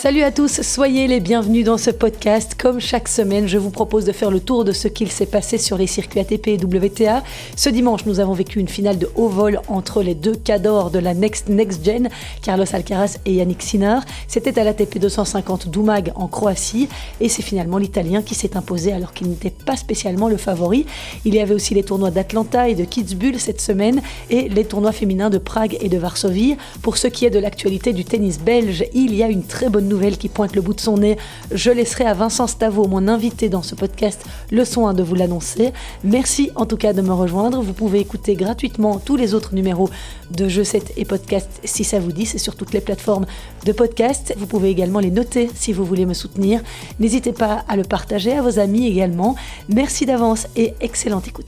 Salut 0.00 0.22
à 0.22 0.30
tous, 0.30 0.62
soyez 0.62 1.08
les 1.08 1.18
bienvenus 1.18 1.64
dans 1.64 1.76
ce 1.76 1.90
podcast. 1.90 2.54
Comme 2.56 2.78
chaque 2.78 3.08
semaine, 3.08 3.48
je 3.48 3.58
vous 3.58 3.70
propose 3.70 4.04
de 4.04 4.12
faire 4.12 4.30
le 4.30 4.38
tour 4.38 4.64
de 4.64 4.70
ce 4.70 4.86
qu'il 4.86 5.10
s'est 5.10 5.26
passé 5.26 5.58
sur 5.58 5.76
les 5.76 5.88
circuits 5.88 6.20
ATP 6.20 6.46
et 6.46 6.56
WTA. 6.56 7.24
Ce 7.56 7.68
dimanche, 7.68 8.06
nous 8.06 8.20
avons 8.20 8.32
vécu 8.32 8.60
une 8.60 8.68
finale 8.68 8.98
de 8.98 9.10
haut 9.16 9.26
vol 9.26 9.60
entre 9.66 10.04
les 10.04 10.14
deux 10.14 10.36
cadors 10.36 10.92
de 10.92 11.00
la 11.00 11.14
Next 11.14 11.48
Next 11.48 11.84
Gen, 11.84 12.10
Carlos 12.42 12.64
Alcaraz 12.72 13.16
et 13.26 13.32
Yannick 13.32 13.60
Sinner. 13.60 13.98
C'était 14.28 14.56
à 14.60 14.62
l'ATP 14.62 15.00
250 15.00 15.68
d'Umag 15.68 16.12
en 16.14 16.28
Croatie 16.28 16.88
et 17.20 17.28
c'est 17.28 17.42
finalement 17.42 17.78
l'Italien 17.78 18.22
qui 18.22 18.36
s'est 18.36 18.56
imposé 18.56 18.92
alors 18.92 19.12
qu'il 19.12 19.28
n'était 19.28 19.50
pas 19.50 19.76
spécialement 19.76 20.28
le 20.28 20.36
favori. 20.36 20.86
Il 21.24 21.34
y 21.34 21.40
avait 21.40 21.54
aussi 21.54 21.74
les 21.74 21.82
tournois 21.82 22.12
d'Atlanta 22.12 22.68
et 22.68 22.76
de 22.76 22.84
Kitzbühel 22.84 23.40
cette 23.40 23.60
semaine 23.60 24.00
et 24.30 24.48
les 24.48 24.64
tournois 24.64 24.92
féminins 24.92 25.28
de 25.28 25.38
Prague 25.38 25.76
et 25.80 25.88
de 25.88 25.98
Varsovie. 25.98 26.56
Pour 26.82 26.98
ce 26.98 27.08
qui 27.08 27.26
est 27.26 27.30
de 27.30 27.40
l'actualité 27.40 27.92
du 27.92 28.04
tennis 28.04 28.38
belge, 28.38 28.84
il 28.94 29.12
y 29.16 29.24
a 29.24 29.26
une 29.26 29.42
très 29.42 29.68
bonne 29.68 29.87
nouvelle 29.88 30.16
qui 30.16 30.28
pointe 30.28 30.54
le 30.54 30.62
bout 30.62 30.74
de 30.74 30.80
son 30.80 30.98
nez. 30.98 31.16
Je 31.50 31.70
laisserai 31.70 32.04
à 32.04 32.14
Vincent 32.14 32.46
Stavo, 32.46 32.86
mon 32.86 33.08
invité 33.08 33.48
dans 33.48 33.62
ce 33.62 33.74
podcast, 33.74 34.24
le 34.50 34.64
soin 34.64 34.94
de 34.94 35.02
vous 35.02 35.14
l'annoncer. 35.14 35.72
Merci 36.04 36.50
en 36.54 36.66
tout 36.66 36.76
cas 36.76 36.92
de 36.92 37.02
me 37.02 37.12
rejoindre. 37.12 37.60
Vous 37.62 37.72
pouvez 37.72 38.00
écouter 38.00 38.34
gratuitement 38.34 38.98
tous 38.98 39.16
les 39.16 39.34
autres 39.34 39.54
numéros 39.54 39.90
de 40.30 40.48
Je 40.48 40.62
7 40.62 40.92
et 40.96 41.04
podcast 41.04 41.48
si 41.64 41.84
ça 41.84 41.98
vous 41.98 42.12
dit. 42.12 42.26
C'est 42.26 42.38
sur 42.38 42.54
toutes 42.54 42.72
les 42.72 42.80
plateformes 42.80 43.26
de 43.64 43.72
podcast. 43.72 44.34
Vous 44.36 44.46
pouvez 44.46 44.70
également 44.70 45.00
les 45.00 45.10
noter 45.10 45.50
si 45.54 45.72
vous 45.72 45.84
voulez 45.84 46.06
me 46.06 46.14
soutenir. 46.14 46.60
N'hésitez 47.00 47.32
pas 47.32 47.64
à 47.68 47.76
le 47.76 47.84
partager 47.84 48.32
à 48.32 48.42
vos 48.42 48.58
amis 48.58 48.86
également. 48.86 49.36
Merci 49.68 50.06
d'avance 50.06 50.46
et 50.56 50.74
excellente 50.80 51.26
écoute. 51.28 51.46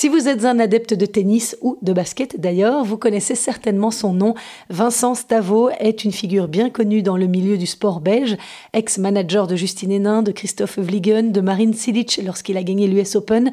Si 0.00 0.08
vous 0.08 0.28
êtes 0.28 0.44
un 0.44 0.60
adepte 0.60 0.94
de 0.94 1.06
tennis 1.06 1.56
ou 1.60 1.76
de 1.82 1.92
basket 1.92 2.40
d'ailleurs, 2.40 2.84
vous 2.84 2.98
connaissez 2.98 3.34
certainement 3.34 3.90
son 3.90 4.12
nom. 4.12 4.34
Vincent 4.70 5.16
Stavo 5.16 5.70
est 5.70 6.04
une 6.04 6.12
figure 6.12 6.46
bien 6.46 6.70
connue 6.70 7.02
dans 7.02 7.16
le 7.16 7.26
milieu 7.26 7.58
du 7.58 7.66
sport 7.66 7.98
belge, 7.98 8.36
ex-manager 8.74 9.48
de 9.48 9.56
Justine 9.56 9.90
Hénin, 9.90 10.22
de 10.22 10.30
Christophe 10.30 10.78
Vliegen, 10.78 11.32
de 11.32 11.40
Marine 11.40 11.74
Silic 11.74 12.20
lorsqu'il 12.24 12.56
a 12.56 12.62
gagné 12.62 12.86
l'US 12.86 13.16
Open. 13.16 13.50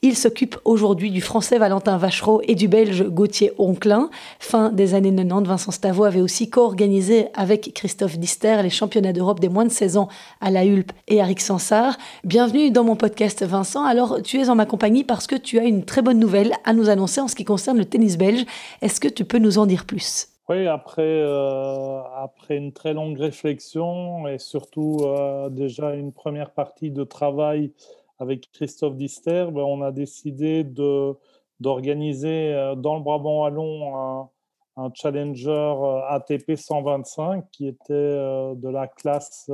Il 0.00 0.16
s'occupe 0.16 0.56
aujourd'hui 0.64 1.10
du 1.10 1.20
français 1.20 1.58
Valentin 1.58 1.96
Vachereau 1.96 2.40
et 2.44 2.54
du 2.54 2.68
belge 2.68 3.02
Gauthier 3.08 3.52
Onklin. 3.58 4.10
Fin 4.38 4.70
des 4.70 4.94
années 4.94 5.12
90, 5.12 5.48
Vincent 5.48 5.72
Stavo 5.72 6.04
avait 6.04 6.20
aussi 6.20 6.48
co-organisé 6.48 7.26
avec 7.34 7.72
Christophe 7.74 8.16
Dister 8.16 8.62
les 8.62 8.70
championnats 8.70 9.12
d'Europe 9.12 9.40
des 9.40 9.48
moins 9.48 9.64
de 9.64 9.70
16 9.70 9.96
ans 9.96 10.08
à 10.40 10.52
la 10.52 10.64
Hulpe 10.64 10.92
et 11.08 11.20
à 11.20 11.24
Rixensart. 11.24 11.96
Bienvenue 12.22 12.70
dans 12.70 12.84
mon 12.84 12.94
podcast 12.94 13.44
Vincent. 13.44 13.84
Alors 13.84 14.22
tu 14.22 14.38
es 14.38 14.48
en 14.48 14.54
ma 14.54 14.66
compagnie 14.66 15.02
parce 15.02 15.26
que 15.26 15.34
tu 15.34 15.58
as 15.58 15.64
une 15.64 15.84
très 15.84 16.00
bonne 16.00 16.20
nouvelle 16.20 16.52
à 16.64 16.74
nous 16.74 16.90
annoncer 16.90 17.20
en 17.20 17.26
ce 17.26 17.34
qui 17.34 17.44
concerne 17.44 17.78
le 17.78 17.84
tennis 17.84 18.18
belge. 18.18 18.44
Est-ce 18.82 19.00
que 19.00 19.08
tu 19.08 19.24
peux 19.24 19.38
nous 19.38 19.58
en 19.58 19.66
dire 19.66 19.84
plus? 19.84 20.28
Oui, 20.48 20.66
après, 20.66 21.02
euh, 21.02 22.00
après 22.16 22.56
une 22.56 22.72
très 22.72 22.94
longue 22.94 23.18
réflexion 23.18 24.28
et 24.28 24.38
surtout 24.38 25.00
euh, 25.02 25.50
déjà 25.50 25.92
une 25.94 26.12
première 26.12 26.52
partie 26.52 26.90
de 26.90 27.02
travail 27.02 27.72
avec 28.18 28.50
Christophe 28.52 28.96
Dister, 28.96 29.46
ben, 29.52 29.62
on 29.62 29.82
a 29.82 29.92
décidé 29.92 30.64
de, 30.64 31.14
d'organiser 31.60 32.52
euh, 32.52 32.74
dans 32.74 32.96
le 32.96 33.02
Brabant 33.02 33.42
Wallon 33.42 33.96
un, 33.96 34.28
un 34.76 34.90
challenger 34.94 35.50
euh, 35.50 36.00
ATP 36.08 36.56
125 36.56 37.44
qui 37.50 37.68
était 37.68 37.92
euh, 37.92 38.54
de 38.54 38.68
la 38.68 38.86
classe 38.86 39.50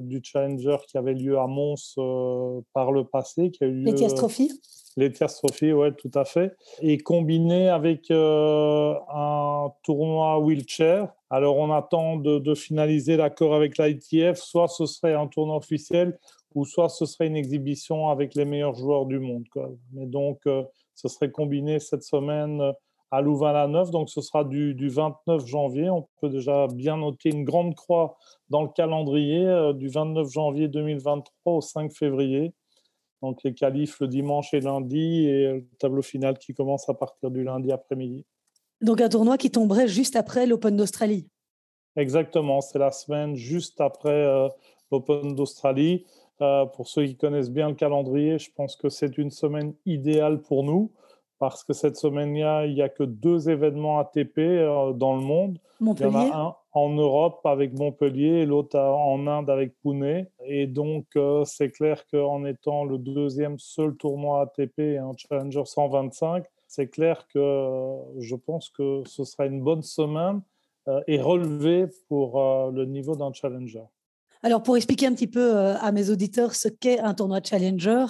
du 0.00 0.22
challenger 0.24 0.78
qui 0.88 0.96
avait 0.96 1.12
lieu 1.12 1.38
à 1.38 1.46
Mons 1.46 1.74
par 2.72 2.90
le 2.90 3.04
passé, 3.04 3.50
qui 3.50 3.64
a 3.64 3.66
eu 3.66 3.72
lieu. 3.72 3.84
Les 4.96 5.12
Trophy, 5.12 5.74
oui, 5.74 5.88
tout 5.98 6.10
à 6.14 6.24
fait. 6.24 6.56
Et 6.80 6.96
combiné 6.96 7.68
avec 7.68 8.10
un 8.10 9.72
tournoi 9.82 10.38
wheelchair. 10.38 11.12
Alors, 11.28 11.58
on 11.58 11.70
attend 11.70 12.16
de, 12.16 12.38
de 12.38 12.54
finaliser 12.54 13.18
l'accord 13.18 13.54
avec 13.54 13.76
l'ITF. 13.76 14.38
Soit 14.38 14.68
ce 14.68 14.86
serait 14.86 15.12
un 15.12 15.26
tournoi 15.26 15.56
officiel, 15.56 16.18
ou 16.54 16.64
soit 16.64 16.88
ce 16.88 17.04
serait 17.04 17.26
une 17.26 17.36
exhibition 17.36 18.08
avec 18.08 18.34
les 18.34 18.44
meilleurs 18.44 18.74
joueurs 18.74 19.06
du 19.06 19.18
monde. 19.18 19.44
Mais 19.92 20.06
donc, 20.06 20.40
euh, 20.46 20.62
ce 20.94 21.08
serait 21.08 21.30
combiné 21.30 21.80
cette 21.80 22.04
semaine 22.04 22.60
euh, 22.60 22.72
à 23.10 23.20
Louvain-la-Neuve. 23.20 23.90
Donc, 23.90 24.08
ce 24.08 24.20
sera 24.20 24.44
du, 24.44 24.88
29 24.88 25.46
janvier. 25.46 25.90
On 25.90 26.06
peut 26.20 26.28
déjà 26.28 26.68
bien 26.68 26.96
noter 26.96 27.30
une 27.30 27.44
grande 27.44 27.74
croix 27.74 28.16
dans 28.50 28.62
le 28.62 28.68
calendrier 28.68 29.44
euh, 29.44 29.72
du 29.72 29.88
29 29.88 30.30
janvier 30.30 30.68
2023 30.68 31.52
au 31.54 31.60
5 31.60 31.92
février. 31.92 32.52
Donc, 33.20 33.42
les 33.42 33.54
qualifs 33.54 33.98
le 34.00 34.08
dimanche 34.08 34.54
et 34.54 34.60
lundi 34.60 35.26
et 35.26 35.52
le 35.54 35.68
tableau 35.78 36.02
final 36.02 36.38
qui 36.38 36.54
commence 36.54 36.88
à 36.88 36.94
partir 36.94 37.30
du 37.30 37.42
lundi 37.42 37.72
après-midi. 37.72 38.24
Donc, 38.80 39.00
un 39.00 39.08
tournoi 39.08 39.38
qui 39.38 39.50
tomberait 39.50 39.88
juste 39.88 40.14
après 40.14 40.46
l'Open 40.46 40.76
d'Australie. 40.76 41.28
Exactement. 41.96 42.60
C'est 42.60 42.78
la 42.78 42.90
semaine 42.90 43.34
juste 43.34 43.80
après 43.80 44.50
l'Open 44.90 45.34
d'Australie. 45.34 46.04
Euh, 46.40 46.66
pour 46.66 46.88
ceux 46.88 47.06
qui 47.06 47.16
connaissent 47.16 47.50
bien 47.50 47.68
le 47.68 47.74
calendrier, 47.74 48.38
je 48.38 48.50
pense 48.54 48.76
que 48.76 48.88
c'est 48.88 49.18
une 49.18 49.30
semaine 49.30 49.74
idéale 49.86 50.40
pour 50.40 50.64
nous 50.64 50.90
parce 51.38 51.62
que 51.62 51.72
cette 51.72 51.96
semaine-là, 51.96 52.66
il 52.66 52.74
n'y 52.74 52.82
a 52.82 52.88
que 52.88 53.02
deux 53.02 53.50
événements 53.50 53.98
ATP 53.98 54.38
euh, 54.38 54.92
dans 54.92 55.14
le 55.14 55.22
monde. 55.22 55.58
Il 55.80 56.00
y 56.00 56.04
en 56.04 56.14
a 56.14 56.36
un 56.36 56.54
en 56.72 56.88
Europe 56.90 57.40
avec 57.44 57.72
Montpellier 57.78 58.40
et 58.40 58.46
l'autre 58.46 58.78
en 58.78 59.26
Inde 59.28 59.48
avec 59.48 59.78
Pune. 59.80 60.26
Et 60.44 60.66
donc, 60.66 61.06
euh, 61.14 61.44
c'est 61.44 61.70
clair 61.70 62.04
qu'en 62.10 62.44
étant 62.44 62.84
le 62.84 62.98
deuxième 62.98 63.58
seul 63.58 63.94
tournoi 63.96 64.42
ATP 64.42 64.78
et 64.80 64.98
un 64.98 65.12
Challenger 65.16 65.64
125, 65.64 66.44
c'est 66.66 66.88
clair 66.88 67.28
que 67.28 67.96
je 68.18 68.34
pense 68.34 68.70
que 68.70 69.02
ce 69.06 69.24
sera 69.24 69.46
une 69.46 69.62
bonne 69.62 69.82
semaine 69.82 70.40
et 71.06 71.20
relevé 71.20 71.86
pour 72.08 72.42
le 72.72 72.84
niveau 72.84 73.14
d'un 73.14 73.32
Challenger. 73.32 73.84
Alors, 74.44 74.62
pour 74.62 74.76
expliquer 74.76 75.06
un 75.06 75.14
petit 75.14 75.26
peu 75.26 75.56
euh, 75.56 75.74
à 75.78 75.90
mes 75.90 76.10
auditeurs 76.10 76.54
ce 76.54 76.68
qu'est 76.68 76.98
un 76.98 77.14
tournoi 77.14 77.40
Challenger, 77.42 78.04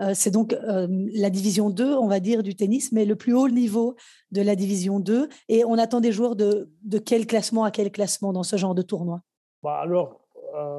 euh, 0.00 0.12
c'est 0.14 0.30
donc 0.30 0.52
euh, 0.52 0.86
la 1.12 1.30
division 1.30 1.68
2, 1.68 1.96
on 1.96 2.06
va 2.06 2.20
dire, 2.20 2.44
du 2.44 2.54
tennis, 2.54 2.92
mais 2.92 3.04
le 3.04 3.16
plus 3.16 3.34
haut 3.34 3.48
niveau 3.48 3.96
de 4.30 4.40
la 4.40 4.54
division 4.54 5.00
2. 5.00 5.28
Et 5.48 5.64
on 5.64 5.76
attend 5.78 6.00
des 6.00 6.12
joueurs 6.12 6.36
de, 6.36 6.70
quel 7.04 7.26
classement 7.26 7.64
à 7.64 7.72
quel 7.72 7.90
classement 7.90 8.32
dans 8.32 8.44
ce 8.44 8.54
genre 8.54 8.76
de 8.76 8.82
tournoi? 8.82 9.22
Bah 9.64 9.80
Alors, 9.82 10.20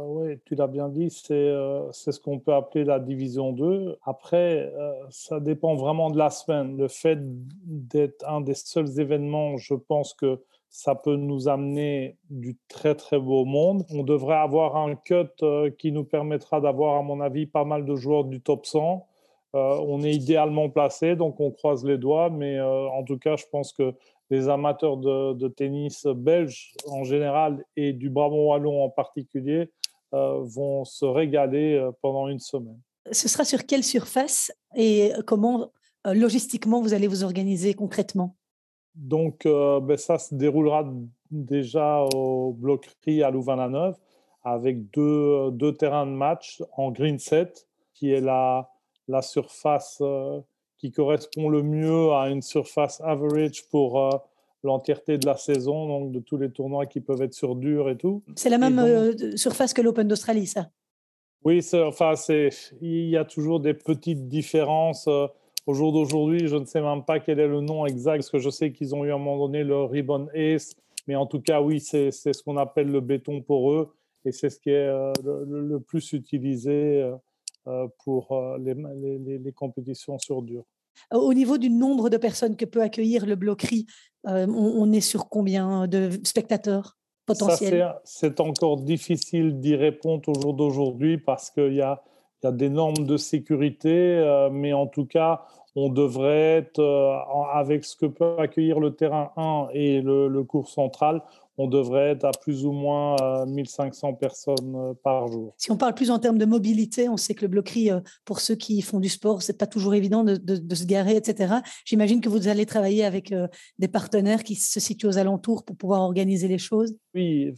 oui, 0.08 0.40
tu 0.46 0.56
l'as 0.56 0.68
bien 0.68 0.88
dit, 0.88 1.10
c'est 1.10 1.34
ce 1.34 2.20
qu'on 2.22 2.40
peut 2.40 2.54
appeler 2.54 2.86
la 2.86 3.00
division 3.00 3.52
2. 3.52 3.98
Après, 4.06 4.74
ça 5.10 5.42
dépend 5.42 5.76
vraiment 5.76 6.10
de 6.10 6.18
la 6.18 6.30
semaine. 6.30 6.78
Le 6.78 6.88
fait 6.88 7.20
d'être 7.66 8.26
un 8.26 8.40
des 8.40 8.54
seuls 8.54 8.98
événements, 8.98 9.58
je 9.58 9.74
pense 9.74 10.14
que 10.14 10.40
ça 10.72 10.96
peut 10.96 11.18
nous 11.18 11.50
amener 11.50 12.18
du 12.30 12.58
très 12.70 12.96
très 12.96 13.20
beau 13.20 13.44
monde. 13.44 13.84
On 13.92 14.04
devrait 14.04 14.38
avoir 14.38 14.78
un 14.78 14.96
cut 14.96 15.28
euh, 15.44 15.70
qui 15.70 15.92
nous 15.92 16.06
permettra 16.06 16.62
d'avoir, 16.62 16.98
à 16.98 17.02
mon 17.02 17.20
avis, 17.20 17.46
pas 17.46 17.66
mal 17.66 17.84
de 17.84 17.94
joueurs 17.96 18.24
du 18.24 18.40
top 18.40 18.66
100. 18.66 19.06
Euh, 19.54 19.78
on 19.86 20.02
est 20.02 20.14
idéalement 20.14 20.70
placé, 20.70 21.18
donc 21.18 21.42
on 21.42 21.52
croise 21.52 21.84
les 21.84 21.98
doigts, 21.98 22.30
mais 22.30 22.58
euh, 22.58 22.88
en 22.88 23.04
tout 23.04 23.18
cas, 23.18 23.36
je 23.36 23.44
pense 23.52 23.74
que 23.74 23.94
les 24.30 24.48
amateurs 24.48 24.96
de, 24.96 25.48
tennis 25.50 26.06
belges 26.06 26.74
en 26.88 27.04
général 27.04 27.66
et 27.76 27.92
du 27.92 28.10
Brabant 28.10 28.46
Wallon 28.46 28.82
en 28.82 28.90
particulier 28.90 29.70
vont 30.14 30.86
se 30.86 31.04
régaler 31.04 31.90
pendant 32.02 32.30
une 32.30 32.40
semaine. 32.40 32.80
Ce 33.12 33.28
sera 33.28 33.44
sur 33.44 33.66
quelle 33.66 33.84
surface 33.84 34.54
et 34.74 35.12
comment 35.28 35.74
logistiquement 36.06 36.82
vous 36.82 36.94
allez 36.94 37.08
vous 37.08 37.26
organiser 37.26 37.74
concrètement? 37.74 38.38
Donc, 38.96 39.46
euh, 39.46 39.80
ben, 39.80 39.98
ça 39.98 40.18
se 40.18 40.36
déroulera 40.36 40.86
déjà 41.30 42.04
au 42.14 42.54
Bloquerie 42.54 43.24
à 43.24 43.32
Louvain-la-Neuve 43.32 43.96
avec 44.44 44.90
deux, 44.92 45.52
deux, 45.52 45.74
terrains 45.74 46.08
de 46.08 46.12
match 46.12 46.62
en 46.76 46.92
green 46.92 47.20
set, 47.20 47.68
qui 47.94 48.12
est 48.12 48.22
la, 48.22 48.70
la 49.08 49.22
surface 49.22 50.00
euh, 50.02 50.42
qui 50.78 50.92
correspond 50.92 51.48
le 51.48 51.62
mieux 51.62 52.12
à 52.12 52.30
une 52.30 52.42
surface 52.42 53.00
average 53.02 53.70
pour 53.70 54.00
euh, 54.00 54.10
l'entièreté 54.64 55.18
de 55.18 55.26
la 55.28 55.38
saison, 55.38 55.88
donc 55.88 56.12
de 56.12 56.20
tous 56.20 56.38
les 56.38 56.52
tournois 56.52 56.88
qui 56.88 57.02
peuvent 57.02 57.22
être 57.22 57.36
sur 57.36 57.56
dur 57.56 57.90
et 57.90 57.98
tout. 57.98 58.24
C'est 58.36 58.50
la 58.50 58.58
même 58.58 59.38
surface 59.38 59.74
que 59.74 59.82
l'Open 59.82 60.08
d'Australie, 60.08 60.48
ça? 60.48 60.70
Oui, 61.44 61.62
enfin, 61.74 62.14
il 62.82 63.10
y 63.10 63.18
a 63.18 63.26
toujours 63.26 63.60
des 63.60 63.74
petites 63.74 64.28
différences. 64.28 65.08
Au 65.68 65.74
jour 65.74 65.94
d'aujourd'hui, 65.94 66.48
je 66.48 66.56
ne 66.56 66.66
sais 66.66 66.82
même 66.82 67.04
pas 67.04 67.20
quel 67.20 67.40
est 67.40 67.48
le 67.48 67.62
nom 67.62 67.86
exact, 67.86 68.18
parce 68.18 68.30
que 68.32 68.40
je 68.40 68.50
sais 68.50 68.72
qu'ils 68.72 68.96
ont 68.96 69.06
eu 69.06 69.12
à 69.12 69.16
un 69.16 69.20
moment 69.20 69.48
donné 69.48 69.64
le 69.64 69.84
Ribbon 69.84 70.28
Ace, 70.34 70.74
mais 71.08 71.16
en 71.16 71.26
tout 71.26 71.40
cas, 71.40 71.62
oui, 71.62 71.80
c'est 71.80 72.12
ce 72.12 72.44
qu'on 72.44 72.58
appelle 72.58 72.88
le 72.88 73.00
béton 73.00 73.42
pour 73.42 73.72
eux, 73.72 73.94
et 74.26 74.32
c'est 74.32 74.50
ce 74.50 74.60
qui 74.60 74.70
est 74.70 74.88
euh, 74.88 75.12
le, 75.24 75.80
plus 75.80 76.14
utilisé 76.14 77.02
euh, 77.02 77.16
euh, 77.68 77.88
pour 78.04 78.36
les, 78.60 78.76
les, 79.38 79.52
compétitions 79.52 80.18
sur 80.18 80.42
dur. 80.42 80.64
Au 81.12 81.34
niveau 81.34 81.58
du 81.58 81.70
nombre 81.70 82.10
de 82.10 82.18
personnes 82.18 82.56
que 82.56 82.66
peut 82.66 82.82
accueillir 82.82 83.26
le 83.26 83.36
bloquerie, 83.36 83.86
on, 84.24 84.92
est 84.92 85.02
sur 85.02 85.30
combien 85.30 85.88
de 85.88 86.10
spectateurs 86.24 86.98
potentiel 87.26 87.96
C'est 88.04 88.40
encore 88.40 88.78
difficile 88.78 89.60
d'y 89.60 89.76
répondre 89.76 90.30
au 90.30 90.40
jour 90.40 90.54
d'aujourd'hui 90.54 91.18
parce 91.18 91.50
qu'il 91.50 91.74
y 91.74 91.82
a, 91.82 92.04
y 92.44 92.48
a 92.48 92.52
des 92.52 92.70
normes 92.70 93.06
de 93.06 93.18
sécurité, 93.18 94.48
mais 94.52 94.74
en 94.74 94.88
tout 94.88 95.06
cas, 95.06 95.44
on 95.76 95.90
devrait 95.90 96.58
être, 96.58 96.82
avec 97.54 97.86
ce 97.86 97.96
que 97.96 98.06
peut 98.06 98.36
accueillir 98.40 98.80
le 98.80 98.96
terrain 98.96 99.32
1 99.38 99.68
et 99.74 100.02
le, 100.02 100.28
le 100.28 100.44
cours 100.44 100.70
central, 100.70 101.22
on 101.58 101.68
devrait 101.68 102.12
être 102.12 102.26
à 102.26 102.32
plus 102.32 102.66
ou 102.66 102.72
moins 102.72 103.46
1500 103.46 104.10
euh, 104.10 104.14
personnes 104.14 104.76
euh, 104.76 104.94
par 105.04 105.28
jour. 105.28 105.54
Si 105.58 105.72
on 105.72 105.78
parle 105.78 105.94
plus 105.94 106.10
en 106.10 106.20
termes 106.20 106.38
de 106.38 106.46
mobilité, 106.46 107.10
on 107.10 107.18
sait 107.18 107.36
que 107.36 107.42
le 107.42 107.50
bloquerie, 107.50 107.92
euh, 107.92 108.00
pour 108.26 108.40
ceux 108.40 108.56
qui 108.56 108.82
font 108.82 109.00
du 109.00 109.10
sport, 109.10 109.42
c'est 109.42 109.58
pas 109.58 109.68
toujours 109.68 109.94
évident 109.94 110.24
de, 110.24 110.36
se 110.76 110.86
garer, 110.86 111.16
etc. 111.16 111.56
J'imagine 111.86 112.22
que 112.22 112.30
vous 112.30 112.48
allez 112.48 112.66
travailler 112.66 113.04
avec 113.04 113.34
des 113.78 113.88
partenaires 113.88 114.44
qui 114.44 114.56
se 114.56 114.80
situent 114.80 115.08
aux 115.08 115.18
alentours 115.18 115.64
pour 115.64 115.76
pouvoir 115.76 116.02
organiser 116.02 116.48
les 116.48 116.58
choses. 116.58 116.96
Oui, 117.14 117.54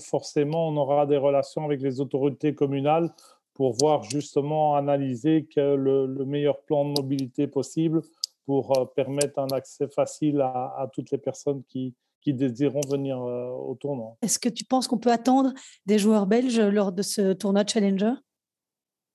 forcément, 0.00 0.68
on 0.68 0.76
aura 0.76 1.06
des 1.06 1.16
relations 1.16 1.64
avec 1.64 1.80
les 1.82 2.00
autorités 2.00 2.54
communales 2.54 3.10
pour 3.54 3.72
voir 3.72 4.02
justement 4.02 4.76
analyser 4.76 5.48
le, 5.56 6.06
le 6.06 6.24
meilleur 6.24 6.60
plan 6.62 6.84
de 6.84 7.00
mobilité 7.00 7.46
possible 7.46 8.02
pour 8.44 8.92
permettre 8.94 9.38
un 9.38 9.48
accès 9.48 9.88
facile 9.88 10.40
à 10.42 10.90
toutes 10.92 11.10
les 11.10 11.18
personnes 11.18 11.62
qui, 11.64 11.94
qui 12.24 12.32
désireront 12.32 12.80
venir 12.88 13.22
euh, 13.22 13.50
au 13.50 13.74
tournoi. 13.74 14.16
Est-ce 14.22 14.38
que 14.38 14.48
tu 14.48 14.64
penses 14.64 14.88
qu'on 14.88 14.98
peut 14.98 15.12
attendre 15.12 15.52
des 15.86 15.98
joueurs 15.98 16.26
belges 16.26 16.58
lors 16.58 16.90
de 16.90 17.02
ce 17.02 17.34
tournoi 17.34 17.64
Challenger? 17.66 18.14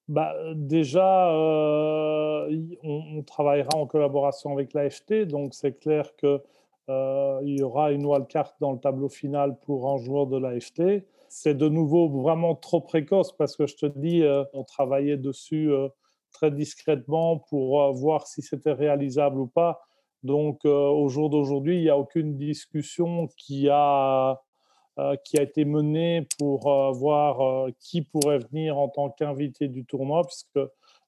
Bah, 0.07 0.33
déjà, 0.55 1.31
euh, 1.31 2.49
on, 2.83 3.21
travaillera 3.23 3.75
en 3.75 3.85
collaboration 3.85 4.53
avec 4.53 4.73
l'AFT, 4.73 5.25
donc 5.25 5.53
c'est 5.53 5.79
clair 5.79 6.15
qu'il 6.15 6.39
euh, 6.89 7.39
y 7.43 7.61
aura 7.61 7.91
une 7.91 8.05
wildcard 8.05 8.53
dans 8.59 8.71
le 8.71 8.79
tableau 8.79 9.09
final 9.09 9.57
pour 9.59 9.91
un 9.91 9.97
joueur 9.97 10.27
de 10.27 10.37
l'AFT. 10.37 11.03
C'est 11.29 11.55
de 11.55 11.69
nouveau 11.69 12.09
vraiment 12.09 12.55
trop 12.55 12.81
précoce 12.81 13.35
parce 13.35 13.55
que 13.55 13.67
je 13.67 13.75
te 13.75 13.85
dis, 13.85 14.23
on 14.53 14.63
travaillait 14.63 15.17
dessus 15.17 15.71
très 16.31 16.51
discrètement 16.51 17.39
pour 17.49 17.93
voir 17.93 18.27
si 18.27 18.41
c'était 18.41 18.73
réalisable 18.73 19.39
ou 19.39 19.47
pas. 19.47 19.81
Donc, 20.23 20.65
euh, 20.65 20.69
au 20.69 21.07
jour 21.09 21.29
d'aujourd'hui, 21.29 21.77
il 21.77 21.83
n'y 21.83 21.89
a 21.89 21.97
aucune 21.97 22.37
discussion 22.37 23.27
qui 23.37 23.69
a, 23.69 24.41
euh, 24.99 25.15
qui 25.23 25.39
a 25.39 25.43
été 25.43 25.63
menée 25.63 26.27
pour 26.37 26.67
euh, 26.67 26.91
voir 26.91 27.67
qui 27.79 28.01
pourrait 28.01 28.39
venir 28.39 28.77
en 28.77 28.89
tant 28.89 29.09
qu'invité 29.09 29.67
du 29.69 29.85
tournoi, 29.85 30.23
puisque 30.25 30.59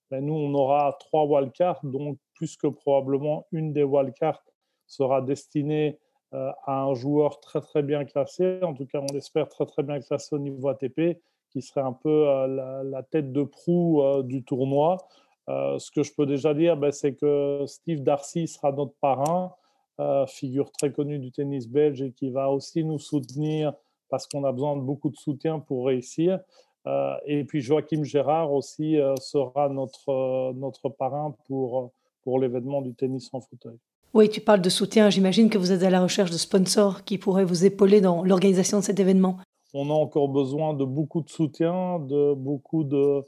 ben, 0.10 0.26
nous, 0.26 0.34
on 0.34 0.54
aura 0.54 0.98
trois 1.00 1.26
wildcards, 1.26 1.80
donc 1.84 2.18
plus 2.34 2.56
que 2.56 2.68
probablement 2.68 3.48
une 3.52 3.74
des 3.74 3.84
wildcards 3.84 4.44
sera 4.88 5.22
destinée 5.22 6.00
à 6.34 6.84
un 6.84 6.94
joueur 6.94 7.40
très 7.42 7.60
très 7.62 7.84
bien 7.84 8.06
classé, 8.06 8.60
en 8.64 8.74
tout 8.74 8.86
cas 8.86 9.00
on 9.00 9.14
l'espère 9.14 9.50
très 9.50 9.66
très 9.66 9.84
bien 9.84 10.00
classé 10.00 10.36
au 10.36 10.40
niveau 10.40 10.70
ATP, 10.70 11.22
qui 11.50 11.62
serait 11.62 11.82
un 11.82 11.94
peu 11.94 12.26
la, 12.48 12.84
la, 12.84 13.04
tête 13.04 13.32
de 13.34 13.44
proue 13.44 14.02
du 14.24 14.44
tournoi. 14.44 14.98
Euh, 15.50 15.80
ce 15.80 15.92
que 15.92 16.04
je 16.04 16.14
peux 16.14 16.26
déjà 16.26 16.54
dire, 16.54 16.78
ben, 16.78 16.92
c'est 16.92 17.16
que 17.16 17.64
Steve 17.66 18.02
Darcy 18.04 18.48
sera 18.48 18.72
notre 18.72 18.94
parrain, 19.02 19.54
euh, 20.00 20.26
figure 20.28 20.72
très 20.72 20.92
connue 20.92 21.20
du 21.20 21.32
tennis 21.32 21.68
belge 21.68 22.02
et 22.02 22.12
qui 22.12 22.30
va 22.30 22.50
aussi 22.50 22.84
nous 22.84 23.00
soutenir 23.00 23.74
parce 24.10 24.28
qu'on 24.28 24.44
a 24.44 24.52
besoin 24.52 24.76
de 24.78 24.82
beaucoup 24.82 25.10
de 25.10 25.16
soutien 25.16 25.60
pour 25.60 25.88
réussir. 25.88 26.40
Euh, 26.88 27.16
et 27.26 27.44
puis 27.44 27.62
Joachim 27.62 28.04
Gérard 28.04 28.52
aussi 28.54 28.98
sera 29.20 29.70
notre, 29.70 30.54
notre 30.54 30.90
parrain 30.90 31.36
pour, 31.48 31.92
pour 32.24 32.40
l'événement 32.40 32.82
du 32.82 32.94
tennis 32.94 33.30
en 33.34 33.42
fauteuil. 33.42 33.78
Oui, 34.14 34.28
tu 34.28 34.42
parles 34.42 34.62
de 34.62 34.70
soutien. 34.70 35.10
J'imagine 35.10 35.50
que 35.50 35.58
vous 35.58 35.72
êtes 35.72 35.84
à 35.84 35.90
la 35.90 36.02
recherche 36.02 36.32
de 36.32 36.38
sponsors 36.38 37.06
qui 37.06 37.18
pourraient 37.18 37.46
vous 37.46 37.64
épauler 37.64 38.02
dans 38.02 38.24
l'organisation 38.24 38.80
de 38.80 38.84
cet 38.84 39.00
événement. 39.00 39.38
On 39.74 39.90
a 39.90 39.94
encore 39.94 40.28
besoin 40.28 40.74
de 40.74 40.84
beaucoup 40.84 41.22
de 41.22 41.30
soutien, 41.30 42.00
de 42.00 42.34
beaucoup 42.34 42.84
de, 42.84 43.24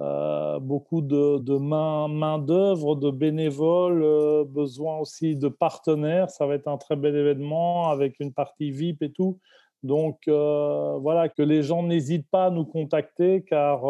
euh, 0.00 0.60
beaucoup 0.60 1.00
de, 1.00 1.38
de 1.38 1.56
main, 1.56 2.06
main 2.06 2.38
d'œuvre, 2.38 2.94
de 2.94 3.10
bénévoles, 3.10 4.04
euh, 4.04 4.44
besoin 4.44 4.98
aussi 4.98 5.34
de 5.34 5.48
partenaires. 5.48 6.30
Ça 6.30 6.46
va 6.46 6.54
être 6.54 6.68
un 6.68 6.76
très 6.76 6.94
bel 6.94 7.16
événement 7.16 7.90
avec 7.90 8.20
une 8.20 8.32
partie 8.32 8.70
VIP 8.70 9.02
et 9.02 9.10
tout. 9.10 9.40
Donc 9.82 10.20
euh, 10.28 10.98
voilà, 10.98 11.28
que 11.28 11.42
les 11.42 11.64
gens 11.64 11.82
n'hésitent 11.82 12.30
pas 12.30 12.46
à 12.46 12.50
nous 12.50 12.64
contacter 12.64 13.42
car 13.42 13.82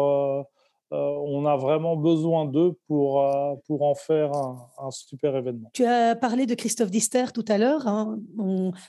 on 0.91 1.45
a 1.45 1.55
vraiment 1.55 1.95
besoin 1.95 2.45
d'eux 2.45 2.73
pour, 2.87 3.21
euh, 3.23 3.55
pour 3.67 3.83
en 3.83 3.95
faire 3.95 4.31
un, 4.33 4.91
super 4.91 5.35
événement. 5.35 5.69
Tu 5.73 5.85
as 5.85 6.15
parlé 6.15 6.45
de 6.45 6.55
Christophe 6.55 6.89
Dister 6.89 7.25
tout 7.33 7.45
à 7.47 7.57
l'heure. 7.57 7.87
Hein. 7.87 8.19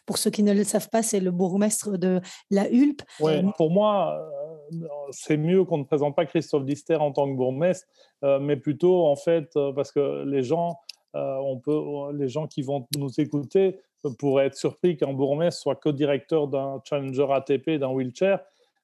pour 0.06 0.19
ceux 0.19 0.31
qui 0.31 0.43
ne 0.43 0.52
le 0.52 0.64
savent 0.64 0.88
pas, 0.88 1.02
c'est 1.02 1.20
le 1.20 1.31
bourgmestre 1.31 1.99
de 1.99 2.20
la 2.50 2.70
Hulpe. 2.70 3.02
Ouais, 3.20 3.43
pour 3.56 3.70
moi, 3.70 4.19
euh, 4.73 4.87
c'est 5.11 5.37
mieux 5.37 5.64
qu'on 5.64 5.79
ne 5.79 5.85
présente 5.85 6.17
pas 6.17 6.26
Christophe 6.26 6.64
Dister 6.64 6.97
en 6.97 7.12
tant 7.12 7.31
que 7.31 7.37
bourgmestre, 7.37 7.87
mais 8.41 8.56
plutôt 8.56 9.06
en 9.06 9.17
fait 9.17 9.58
parce 9.75 9.93
que 9.93 10.25
les 10.25 10.43
gens, 10.43 10.79
on 11.14 11.58
peut, 11.58 12.12
les 12.14 12.29
gens 12.29 12.47
qui 12.47 12.62
vont 12.62 12.87
nous 12.97 13.20
écouter 13.20 13.81
pourraient 14.19 14.47
être 14.47 14.56
surpris 14.56 14.97
qu'un 14.97 15.12
bourgmestre 15.12 15.61
soit 15.61 15.75
co-directeur 15.76 16.49
d'un 16.49 16.81
Challenger 16.85 17.26
ATP, 17.31 17.70
d'un 17.79 17.88
wheelchair. 17.88 18.41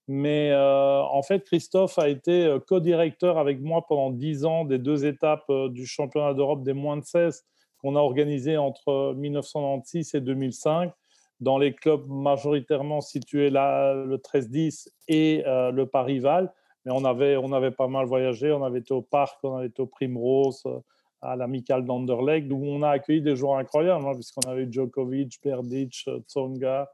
Mais 0.08 0.52
euh, 0.52 1.02
en 1.02 1.22
fait, 1.22 1.44
Christophe 1.44 1.98
a 1.98 2.08
été 2.08 2.44
euh, 2.46 2.60
co-directeur 2.60 3.38
avec 3.38 3.60
moi 3.60 3.84
pendant 3.88 4.10
dix 4.10 4.44
ans 4.44 4.64
des 4.64 4.78
deux 4.78 5.04
étapes 5.04 5.44
euh, 5.50 5.68
du 5.68 5.84
championnat 5.84 6.32
d'Europe 6.32 6.62
des 6.62 6.74
moins 6.74 6.96
de 6.96 7.04
16 7.04 7.44
qu'on 7.78 7.96
a 7.96 7.98
organisé 7.98 8.56
entre 8.56 9.14
1996 9.16 10.14
et 10.14 10.20
2005 10.20 10.92
dans 11.40 11.58
les 11.58 11.74
clubs 11.74 12.08
majoritairement 12.08 13.00
situés 13.00 13.50
là, 13.50 13.94
le 13.94 14.16
13-10 14.16 14.88
et 15.08 15.42
le 15.44 15.84
Paris-Val. 15.84 16.50
Mais 16.86 16.92
on 16.94 17.04
avait, 17.04 17.36
on 17.36 17.52
avait 17.52 17.72
pas 17.72 17.86
mal 17.86 18.06
voyagé, 18.06 18.50
on 18.50 18.64
avait 18.64 18.78
été 18.78 18.94
au 18.94 19.02
parc, 19.02 19.38
on 19.42 19.56
avait 19.56 19.66
été 19.66 19.82
au 19.82 19.86
Primrose, 19.86 20.62
à 21.20 21.36
l'amicale 21.36 21.84
d'Anderlecht, 21.84 22.50
où 22.50 22.64
on 22.64 22.80
a 22.80 22.88
accueilli 22.88 23.20
des 23.20 23.36
joueurs 23.36 23.58
incroyables, 23.58 24.06
hein, 24.06 24.14
puisqu'on 24.14 24.48
avait 24.48 24.66
Djokovic, 24.70 25.38
Berdic, 25.44 26.08
Tsonga, 26.26 26.88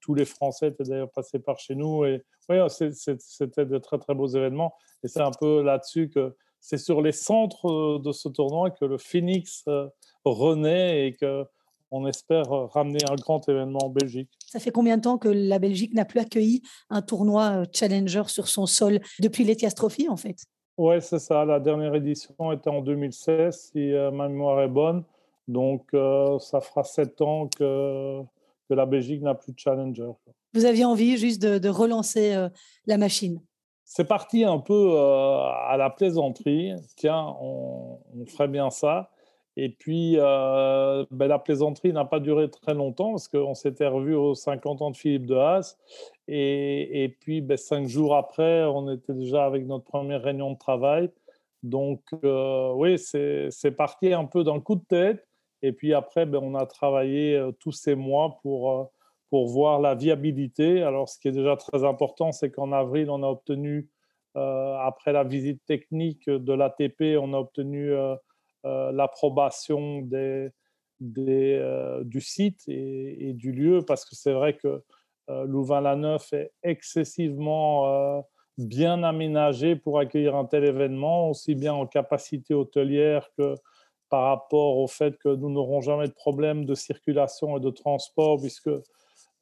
tous 0.00 0.14
les 0.14 0.24
Français 0.24 0.68
étaient 0.68 0.84
d'ailleurs 0.84 1.10
passés 1.10 1.38
par 1.38 1.58
chez 1.58 1.74
nous. 1.74 2.04
Et 2.04 2.22
oui, 2.48 2.56
c'était 2.68 3.66
de 3.66 3.78
très, 3.78 3.98
très 3.98 4.14
beaux 4.14 4.26
événements. 4.26 4.74
Et 5.02 5.08
c'est 5.08 5.20
un 5.20 5.30
peu 5.30 5.62
là-dessus 5.62 6.08
que 6.08 6.34
c'est 6.60 6.78
sur 6.78 7.02
les 7.02 7.12
centres 7.12 7.68
euh, 7.68 7.98
de 8.02 8.10
ce 8.10 8.28
tournoi 8.28 8.70
que 8.70 8.86
le 8.86 8.96
Phoenix 8.96 9.64
euh, 9.68 9.86
renaît 10.24 11.06
et 11.06 11.12
que 11.14 11.44
on 11.90 12.08
espère 12.08 12.48
ramener 12.48 12.98
un 13.08 13.14
grand 13.14 13.48
événement 13.48 13.78
en 13.84 13.88
Belgique. 13.88 14.28
Ça 14.44 14.58
fait 14.58 14.72
combien 14.72 14.96
de 14.96 15.02
temps 15.02 15.16
que 15.16 15.28
la 15.28 15.60
Belgique 15.60 15.94
n'a 15.94 16.04
plus 16.04 16.18
accueilli 16.18 16.62
un 16.90 17.02
tournoi 17.02 17.62
Challenger 17.72 18.24
sur 18.26 18.48
son 18.48 18.66
sol 18.66 18.98
depuis 19.20 19.44
l'Etias 19.44 19.72
Trophy 19.72 20.08
en 20.08 20.16
fait? 20.16 20.38
Oui, 20.76 20.96
c'est 21.00 21.20
ça. 21.20 21.44
La 21.44 21.60
dernière 21.60 21.94
édition 21.94 22.50
était 22.50 22.70
en 22.70 22.80
2016, 22.80 23.70
si 23.72 23.92
ma 24.12 24.28
mémoire 24.28 24.62
est 24.62 24.68
bonne. 24.68 25.04
Donc, 25.46 25.88
ça 26.40 26.60
fera 26.60 26.82
sept 26.82 27.20
ans 27.20 27.48
que 27.56 28.22
que 28.74 28.78
la 28.78 28.86
Belgique 28.86 29.22
n'a 29.22 29.34
plus 29.34 29.52
de 29.52 29.58
challenger. 29.58 30.10
Vous 30.52 30.64
aviez 30.64 30.84
envie 30.84 31.16
juste 31.16 31.42
de, 31.42 31.68
relancer 31.68 32.34
euh, 32.34 32.48
la 32.86 32.98
machine 32.98 33.40
C'est 33.84 34.06
parti 34.06 34.44
un 34.44 34.58
peu 34.58 34.92
euh, 34.92 35.38
à 35.68 35.76
la 35.78 35.90
plaisanterie. 35.90 36.72
Tiens, 36.96 37.34
on, 37.40 37.98
ferait 38.26 38.48
bien 38.48 38.70
ça. 38.70 39.10
Et 39.56 39.68
puis, 39.68 40.16
euh, 40.18 41.04
ben, 41.12 41.28
la 41.28 41.38
plaisanterie 41.38 41.92
n'a 41.92 42.04
pas 42.04 42.18
duré 42.18 42.50
très 42.50 42.74
longtemps 42.74 43.12
parce 43.12 43.28
qu'on 43.28 43.54
s'était 43.54 43.86
revu 43.86 44.14
aux 44.14 44.34
50 44.34 44.82
ans 44.82 44.90
de 44.90 44.96
Philippe 44.96 45.26
de 45.26 45.36
Haas. 45.36 45.76
Et, 46.26 47.04
et 47.04 47.08
puis, 47.08 47.40
ben, 47.40 47.56
cinq 47.56 47.86
jours 47.86 48.16
après, 48.16 48.64
on 48.64 48.90
était 48.90 49.14
déjà 49.14 49.44
avec 49.44 49.66
notre 49.66 49.84
première 49.84 50.22
réunion 50.22 50.52
de 50.52 50.58
travail. 50.58 51.10
Donc, 51.62 52.00
oui, 52.22 52.98
c'est 52.98 53.76
parti 53.76 54.12
un 54.12 54.24
peu 54.24 54.42
d'un 54.44 54.60
coup 54.60 54.74
de 54.74 54.84
tête. 54.88 55.24
Et 55.64 55.72
puis 55.72 55.94
après, 55.94 56.26
ben, 56.26 56.40
on 56.42 56.54
a 56.54 56.66
travaillé 56.66 57.36
euh, 57.36 57.50
tous 57.52 57.72
ces 57.72 57.94
mois 57.94 58.38
pour, 58.42 58.70
euh, 58.70 58.84
pour 59.30 59.48
voir 59.48 59.80
la 59.80 59.94
viabilité. 59.94 60.82
Alors, 60.82 61.08
ce 61.08 61.18
qui 61.18 61.28
est 61.28 61.32
déjà 61.32 61.56
très 61.56 61.84
important, 61.84 62.32
c'est 62.32 62.50
qu'en 62.50 62.70
avril, 62.70 63.08
on 63.08 63.22
a 63.22 63.28
obtenu, 63.28 63.88
euh, 64.36 64.76
après 64.76 65.14
la 65.14 65.24
visite 65.24 65.64
technique 65.64 66.28
de 66.28 66.52
l'ATP, 66.52 67.16
on 67.18 67.32
a 67.32 67.38
obtenu 67.38 67.94
l'approbation 68.62 70.02
du 71.00 72.20
site 72.20 72.62
et, 72.68 73.32
du 73.32 73.52
lieu, 73.52 73.82
parce 73.86 74.04
que 74.04 74.14
c'est 74.14 74.34
vrai 74.34 74.56
que 74.56 74.82
Louvain-la-Neuve 75.28 76.26
est 76.32 76.52
excessivement 76.62 78.22
bien 78.58 79.02
aménagé 79.02 79.76
pour 79.76 79.98
accueillir 79.98 80.34
un 80.36 80.44
tel 80.44 80.64
événement, 80.64 81.30
aussi 81.30 81.54
bien 81.54 81.72
en 81.72 81.86
capacité 81.86 82.52
hôtelière 82.54 83.30
que 83.38 83.54
par 84.08 84.24
rapport 84.24 84.78
au 84.78 84.86
fait 84.86 85.16
que 85.18 85.28
nous 85.28 85.50
n'aurons 85.50 85.80
jamais 85.80 86.08
de 86.08 86.12
problème 86.12 86.64
de 86.64 86.74
circulation 86.74 87.56
et 87.56 87.60
de 87.60 87.70
transport, 87.70 88.38
puisque 88.40 88.70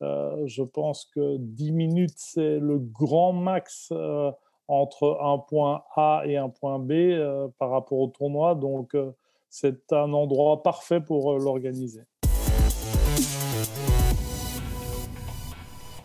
euh, 0.03 0.43
je 0.47 0.63
pense 0.63 1.05
que 1.15 1.37
10 1.39 1.73
minutes, 1.73 2.15
c'est 2.17 2.59
le 2.59 2.79
grand 2.79 3.33
max 3.33 3.89
euh, 3.93 4.31
entre 4.69 5.19
un 5.21 5.39
point 5.39 5.85
A 5.97 6.23
et 6.27 6.37
un 6.37 6.49
point 6.49 6.79
B 6.79 6.93
euh, 6.93 7.49
par 7.59 7.71
rapport 7.71 7.99
au 7.99 8.09
tournoi. 8.09 8.55
Donc, 8.55 8.97
c'est 9.49 9.93
un 9.93 10.13
endroit 10.13 10.63
parfait 10.63 11.01
pour 11.01 11.39
l'organiser. 11.39 12.03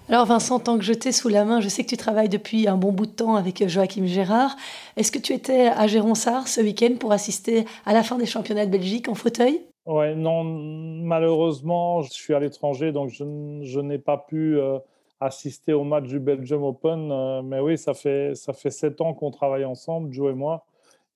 Alors 0.09 0.25
Vincent, 0.25 0.59
tant 0.59 0.77
que 0.77 0.85
je 0.85 0.93
t'ai 0.93 1.11
sous 1.11 1.27
la 1.27 1.43
main, 1.43 1.59
je 1.59 1.67
sais 1.67 1.83
que 1.83 1.89
tu 1.89 1.97
travailles 1.97 2.29
depuis 2.29 2.69
un 2.69 2.77
bon 2.77 2.93
bout 2.93 3.07
de 3.07 3.11
temps 3.11 3.35
avec 3.35 3.67
Joachim 3.67 4.05
Gérard. 4.05 4.55
Est-ce 4.95 5.11
que 5.11 5.19
tu 5.19 5.33
étais 5.33 5.67
à 5.67 5.85
Géronsard 5.85 6.47
ce 6.47 6.61
week-end 6.61 6.95
pour 6.97 7.11
assister 7.11 7.65
à 7.85 7.91
la 7.91 8.03
fin 8.03 8.17
des 8.17 8.25
championnats 8.25 8.65
de 8.65 8.71
Belgique 8.71 9.09
en 9.09 9.15
fauteuil? 9.15 9.65
Ouais, 9.85 10.15
non, 10.15 10.45
malheureusement, 10.45 12.03
je 12.03 12.13
suis 12.13 12.33
à 12.33 12.39
l'étranger, 12.39 12.93
donc 12.93 13.09
je, 13.09 13.79
n'ai 13.81 13.97
pas 13.97 14.17
pu 14.17 14.57
euh, 14.57 14.79
assister 15.19 15.73
au 15.73 15.83
match 15.83 16.05
du 16.05 16.21
Belgium 16.21 16.63
Open. 16.63 17.11
Euh, 17.11 17.41
mais 17.41 17.59
oui, 17.59 17.77
ça 17.77 17.93
fait, 17.93 18.33
ça 18.33 18.53
fait 18.53 18.71
sept 18.71 19.01
ans 19.01 19.13
qu'on 19.13 19.31
travaille 19.31 19.65
ensemble, 19.65 20.13
Joe 20.13 20.31
et 20.31 20.35
moi. 20.35 20.65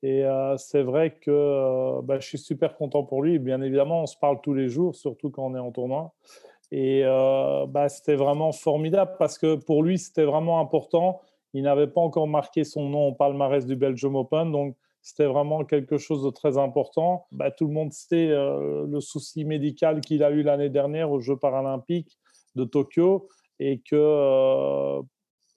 Et 0.03 0.25
euh, 0.25 0.57
c'est 0.57 0.83
vrai 0.83 1.11
que 1.11 2.01
bah, 2.01 2.19
je 2.19 2.27
suis 2.27 2.37
super 2.37 2.75
content 2.75 3.03
pour 3.03 3.23
lui. 3.23 3.39
Bien 3.39 3.61
évidemment, 3.61 4.03
on 4.03 4.07
se 4.07 4.17
parle 4.17 4.41
tous 4.41 4.53
les 4.53 4.67
jours, 4.67 4.95
surtout 4.95 5.29
quand 5.29 5.45
on 5.45 5.55
est 5.55 5.59
en 5.59 5.71
tournoi. 5.71 6.11
Et 6.71 7.03
bah, 7.03 7.89
c'était 7.89 8.15
vraiment 8.15 8.51
formidable 8.51 9.15
parce 9.19 9.37
que 9.37 9.55
pour 9.55 9.83
lui, 9.83 9.97
c'était 9.97 10.23
vraiment 10.23 10.59
important. 10.59 11.21
Il 11.53 11.63
n'avait 11.63 11.87
pas 11.87 12.01
encore 12.01 12.27
marqué 12.27 12.63
son 12.63 12.87
nom 12.87 13.07
au 13.09 13.13
palmarès 13.13 13.65
du 13.65 13.75
Belgium 13.75 14.15
Open, 14.15 14.51
donc 14.51 14.77
c'était 15.01 15.25
vraiment 15.25 15.65
quelque 15.65 15.97
chose 15.97 16.23
de 16.23 16.29
très 16.29 16.57
important. 16.57 17.25
Bah, 17.31 17.51
tout 17.51 17.67
le 17.67 17.73
monde 17.73 17.91
sait 17.91 18.27
le 18.27 18.99
souci 19.01 19.43
médical 19.43 19.99
qu'il 19.99 20.23
a 20.23 20.31
eu 20.31 20.43
l'année 20.43 20.69
dernière 20.69 21.11
aux 21.11 21.19
Jeux 21.19 21.37
paralympiques 21.37 22.17
de 22.55 22.63
Tokyo 22.63 23.27
et 23.59 23.81
que 23.81 25.01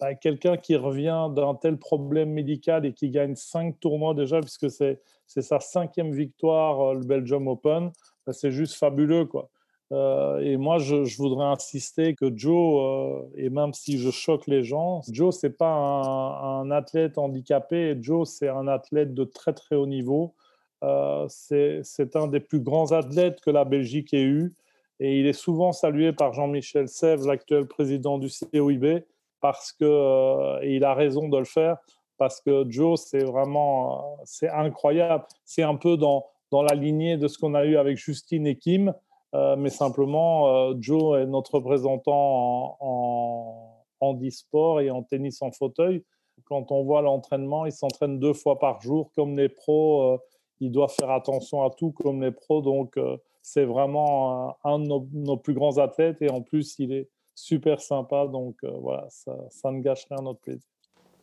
bah, 0.01 0.15
quelqu'un 0.15 0.57
qui 0.57 0.77
revient 0.77 1.29
d'un 1.35 1.55
tel 1.55 1.79
problème 1.79 2.31
médical 2.31 2.85
et 2.85 2.93
qui 2.93 3.11
gagne 3.11 3.37
cinq 3.37 3.79
tournois 3.79 4.15
déjà, 4.15 4.41
puisque 4.41 4.71
c'est 4.71 5.01
sa 5.27 5.61
cinquième 5.61 6.13
victoire, 6.13 6.95
le 6.95 7.07
Belgium 7.07 7.47
Open, 7.49 7.93
bah, 8.27 8.33
c'est 8.33 8.51
juste 8.51 8.75
fabuleux. 8.75 9.27
quoi. 9.27 9.49
Euh, 9.95 10.41
et 10.41 10.57
moi, 10.57 10.79
je, 10.79 11.17
voudrais 11.17 11.45
insister 11.45 12.15
que 12.15 12.27
Joe, 12.35 12.83
euh, 12.83 13.29
et 13.37 13.49
même 13.49 13.73
si 13.73 13.99
je 13.99 14.11
choque 14.11 14.47
les 14.49 14.65
gens, 14.65 15.03
Joe, 15.09 15.37
c'est 15.37 15.57
pas 15.57 15.73
un, 15.73 16.71
athlète 16.73 17.17
handicapé. 17.17 17.97
Joe, 18.01 18.29
c'est 18.29 18.49
un 18.49 18.67
athlète 18.67 19.15
de 19.15 19.25
très 19.25 19.53
très 19.53 19.77
haut 19.77 19.87
niveau. 19.87 20.35
Euh, 20.83 21.27
c'est 21.29 22.17
un 22.17 22.27
des 22.27 22.41
plus 22.41 22.61
grands 22.61 22.91
athlètes 22.91 23.41
que 23.41 23.51
la 23.51 23.65
Belgique 23.65 24.13
ait 24.13 24.23
eu. 24.23 24.53
Et 24.99 25.21
il 25.21 25.27
est 25.27 25.33
souvent 25.33 25.73
salué 25.73 26.13
par 26.13 26.33
Jean-Michel 26.33 26.89
Sèvres, 26.89 27.27
l'actuel 27.29 27.67
président 27.67 28.19
du 28.19 28.29
COIB, 28.29 29.05
parce 29.41 29.73
que, 29.73 30.63
et 30.63 30.75
il 30.77 30.85
a 30.85 30.95
raison 30.95 31.29
de 31.29 31.39
le 31.39 31.45
faire, 31.45 31.77
parce 32.19 32.41
que 32.41 32.65
Joe, 32.69 33.01
c'est 33.01 33.25
vraiment 33.25 34.19
c'est 34.25 34.49
incroyable. 34.49 35.25
C'est 35.45 35.63
un 35.63 35.77
peu 35.77 35.97
dans, 35.97 36.27
dans 36.51 36.63
la 36.63 36.75
lignée 36.75 37.17
de 37.17 37.29
ce 37.29 37.39
qu'on 37.39 37.55
a 37.55 37.65
eu 37.65 37.77
avec 37.77 37.97
Justine 37.97 38.47
et 38.47 38.57
Kim. 38.57 38.95
Euh, 39.35 39.57
mais 39.57 39.71
simplement, 39.71 40.69
euh, 40.71 40.75
Joe 40.79 41.21
est 41.21 41.27
notre 41.27 41.55
représentant 41.55 42.77
en, 42.79 43.85
en, 44.01 44.15
e-sport 44.23 44.81
et 44.81 44.91
en 44.91 45.03
tennis 45.03 45.43
en 45.43 45.51
fauteuil. 45.51 46.05
Quand 46.45 46.71
on 46.71 46.85
voit 46.85 47.03
l'entraînement, 47.03 47.67
il 47.67 47.73
s'entraîne 47.73 48.21
deux 48.21 48.33
fois 48.33 48.59
par 48.59 48.81
jour. 48.81 49.11
Comme 49.17 49.37
les 49.37 49.49
pros, 49.49 50.03
euh, 50.03 50.19
il 50.61 50.71
doit 50.71 50.89
faire 50.89 51.11
attention 51.11 51.65
à 51.65 51.71
tout 51.71 51.91
comme 51.91 52.23
les 52.23 52.31
pros. 52.31 52.63
Donc, 52.63 52.99
c'est 53.43 53.65
vraiment 53.65 54.57
un 54.65 54.79
de 54.79 54.87
nos, 54.87 55.37
plus 55.37 55.55
grands 55.55 55.79
athlètes 55.79 56.23
et 56.23 56.31
en 56.31 56.43
plus, 56.43 56.79
il 56.79 56.93
est 56.93 57.09
super 57.35 57.81
sympa. 57.81 58.27
Donc, 58.29 58.57
voilà, 58.63 59.07
ça, 59.09 59.71
ne 59.71 59.81
gâche 59.81 60.07
rien 60.11 60.23
notre 60.23 60.41
plaisir. 60.41 60.74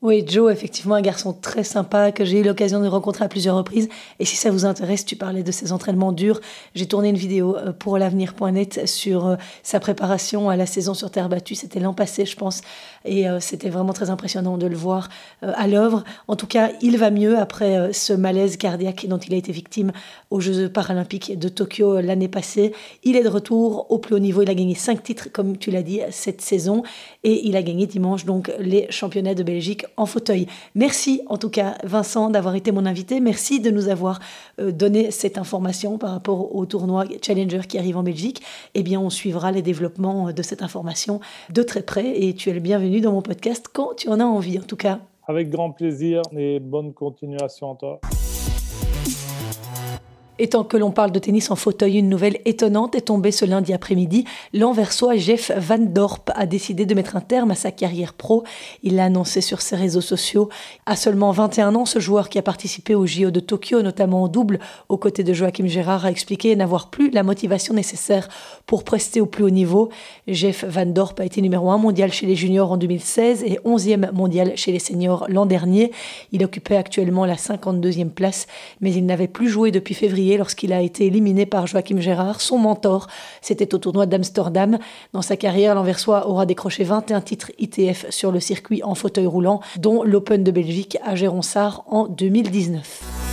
Oui, 0.04 0.26
Joe, 0.28 0.52
effectivement, 0.52 0.96
un 0.96 1.02
garçon 1.02 1.32
très 1.32 1.64
sympa 1.64 2.12
que 2.12 2.26
j'ai 2.26 2.40
eu 2.40 2.44
l'occasion 2.44 2.82
de 2.82 2.88
rencontrer 2.88 3.24
à 3.24 3.28
plusieurs 3.28 3.56
reprises. 3.56 3.88
Et 4.18 4.26
si 4.26 4.36
ça 4.36 4.50
vous 4.50 4.66
intéresse, 4.66 5.06
tu 5.06 5.16
parlais 5.16 5.44
de 5.44 5.52
ses 5.52 5.72
entraînements 5.72 6.12
durs. 6.12 6.42
J'ai 6.74 6.88
tourné 6.88 7.10
une 7.10 7.18
vidéo 7.18 7.56
euh, 7.56 7.72
pour 7.72 8.00
l'avenir.net 8.00 8.88
sur 8.88 9.28
euh, 9.28 9.36
sa 9.62 9.80
préparation 9.80 10.50
à 10.50 10.56
la 10.56 10.66
saison 10.66 10.96
sur 10.96 11.12
terre 11.12 11.30
battue. 11.30 11.54
C'était 11.54 11.80
l'an 11.80 11.94
passé, 11.94 12.26
je 12.26 12.36
pense. 12.36 12.62
Et 13.06 13.30
euh, 13.30 13.40
c'était 13.40 13.70
vraiment 13.70 13.94
très 13.94 14.10
impressionnant 14.10 14.58
de 14.58 14.66
le 14.66 14.76
voir 14.76 15.10
à 15.44 15.68
l'œuvre. 15.68 16.04
En 16.28 16.36
tout 16.36 16.48
cas, 16.48 16.72
il 16.82 16.98
va 16.98 17.12
mieux 17.12 17.38
après 17.38 17.94
ce 17.94 18.14
malaise 18.14 18.58
cardiaque 18.58 19.06
dont 19.08 19.20
il 19.20 19.36
a 19.36 19.38
été 19.38 19.52
victime 19.52 19.92
aux 20.32 20.40
Jeux 20.40 20.68
paralympiques 20.68 21.38
de 21.38 21.48
Tokyo 21.48 22.02
l'année 22.02 22.28
passée. 22.28 22.74
Il 23.04 23.16
est 23.16 23.24
de 23.24 23.30
retour 23.30 23.86
au 23.90 24.00
plus 24.00 24.16
haut 24.16 24.20
niveau. 24.20 24.42
Il 24.42 24.50
a 24.50 24.56
gagné 24.56 24.74
cinq 24.74 25.04
titres, 25.04 25.28
comme 25.32 25.58
tu 25.58 25.70
l'as 25.70 25.84
dit, 25.84 26.02
cette 26.10 26.42
saison. 26.42 26.82
Et 27.24 27.48
il 27.48 27.56
a 27.56 27.62
gagné 27.62 27.86
dimanche 27.86 28.26
donc 28.26 28.52
les 28.60 28.88
championnats 28.90 29.36
de 29.36 29.44
Belgique 29.44 29.86
en 29.98 30.06
fauteuil. 30.06 30.48
Merci 30.76 31.22
en 31.28 31.38
tout 31.38 31.50
cas 31.50 31.76
Vincent 31.84 32.30
d'avoir 32.30 32.56
été 32.56 32.72
mon 32.72 32.86
invité. 32.86 33.20
Merci 33.20 33.60
de 33.60 33.72
nous 33.72 33.90
avoir 33.90 34.20
euh, 34.60 34.72
donné 34.72 35.12
cette 35.12 35.38
information 35.38 35.98
par 35.98 36.12
rapport 36.12 36.56
au 36.56 36.66
tournoi 36.66 37.06
Challenger 37.22 37.62
qui 37.68 37.78
arrive 37.78 37.98
en 37.98 38.04
Belgique. 38.04 38.42
Eh 38.74 38.84
bien, 38.84 39.00
on 39.00 39.10
suivra 39.10 39.52
les 39.52 39.62
développements 39.62 40.32
de 40.32 40.42
cette 40.42 40.62
information 40.62 41.20
de 41.50 41.64
très 41.64 41.82
près 41.82 42.22
et 42.24 42.34
tu 42.34 42.50
es 42.50 42.54
le 42.54 42.60
bienvenu 42.60 43.02
dans 43.02 43.12
mon 43.12 43.22
podcast 43.22 43.68
quand 43.72 43.96
tu 43.96 44.10
en 44.10 44.20
as 44.20 44.26
envie 44.26 44.60
en 44.60 44.64
tout 44.64 44.78
cas. 44.78 45.00
Avec 45.28 45.50
grand 45.50 45.72
plaisir 45.72 46.22
et 46.36 46.60
bonne 46.60 46.94
continuation 46.94 47.74
à 47.74 47.76
toi. 47.76 48.02
Et 50.44 50.48
tant 50.48 50.64
que 50.64 50.76
l'on 50.76 50.90
parle 50.90 51.12
de 51.12 51.20
tennis 51.20 51.52
en 51.52 51.56
fauteuil, 51.56 52.00
une 52.00 52.10
nouvelle 52.10 52.40
étonnante 52.46 52.96
est 52.96 53.02
tombée 53.02 53.30
ce 53.30 53.46
lundi 53.46 53.74
après-midi. 53.74 54.26
L'anversois 54.56 55.16
Jeff 55.16 55.52
Van 55.56 55.78
Dorp 55.78 56.32
a 56.34 56.48
décidé 56.48 56.88
de 56.88 56.96
mettre 56.96 57.16
un 57.16 57.22
terme 57.22 57.52
à 57.52 57.56
sa 57.56 57.70
carrière 57.70 58.14
pro. 58.14 58.44
Il 58.82 58.96
l'a 58.96 59.06
annoncé 59.06 59.42
sur 59.42 59.62
ses 59.62 59.76
réseaux 59.76 60.02
sociaux. 60.02 60.50
À 60.88 60.96
seulement 60.96 61.30
21 61.30 61.76
ans, 61.76 61.86
ce 61.86 62.00
joueur 62.00 62.28
qui 62.28 62.40
a 62.40 62.42
participé 62.42 62.96
au 62.96 63.06
JO 63.06 63.30
de 63.30 63.40
Tokyo, 63.40 63.84
notamment 63.84 64.24
en 64.24 64.28
double, 64.30 64.58
aux 64.90 64.98
côtés 64.98 65.24
de 65.24 65.32
Joachim 65.32 65.68
Gérard, 65.68 66.06
a 66.06 66.10
expliqué 66.10 66.56
n'avoir 66.56 66.90
plus 66.90 67.12
la 67.12 67.22
motivation 67.22 67.76
nécessaire 67.76 68.28
pour 68.66 68.84
prester 68.84 69.22
au 69.22 69.28
plus 69.28 69.44
haut 69.44 69.52
niveau. 69.52 69.90
Jeff 70.28 70.66
Van 70.68 70.88
Dorp 70.88 71.20
a 71.20 71.26
été 71.26 71.44
numéro 71.44 71.70
1 71.70 71.78
mondial 71.78 72.12
chez 72.12 72.26
les 72.26 72.36
juniors 72.36 72.72
en 72.72 72.78
2016 72.78 73.44
et 73.44 73.60
11e 73.64 74.12
mondial 74.12 74.54
chez 74.56 74.72
les 74.72 74.80
seniors 74.80 75.28
l'an 75.30 75.46
dernier. 75.46 75.92
Il 76.32 76.44
occupait 76.44 76.78
actuellement 76.78 77.26
la 77.26 77.36
52e 77.36 78.10
place, 78.10 78.48
mais 78.80 78.92
il 78.92 79.06
n'avait 79.06 79.28
plus 79.28 79.48
joué 79.48 79.70
depuis 79.70 79.94
lorsqu'il 80.38 80.74
a 80.74 80.82
été 80.82 81.06
éliminé 81.06 81.46
par 81.46 81.68
Joachim 81.68 82.00
Gérard, 82.00 82.42
son 82.42 82.58
mentor. 82.58 83.08
C'était 83.42 83.74
au 83.74 83.78
tournoi 83.78 84.06
d'Amsterdam. 84.06 84.78
Dans 85.14 85.22
sa 85.22 85.38
carrière, 85.38 85.76
l'Anversois 85.76 86.28
aura 86.28 86.46
décroché 86.46 86.84
21 86.84 87.22
titres 87.22 87.52
ITF 87.60 88.10
sur 88.10 88.32
le 88.32 88.40
circuit 88.40 88.84
en 88.84 88.96
fauteuil 88.96 89.26
roulant, 89.26 89.62
dont 89.78 90.04
l'Open 90.04 90.44
de 90.44 90.52
Belgique 90.52 90.98
à 91.04 91.16
Géronsard 91.16 91.84
en 91.88 92.08
2019. 92.08 93.31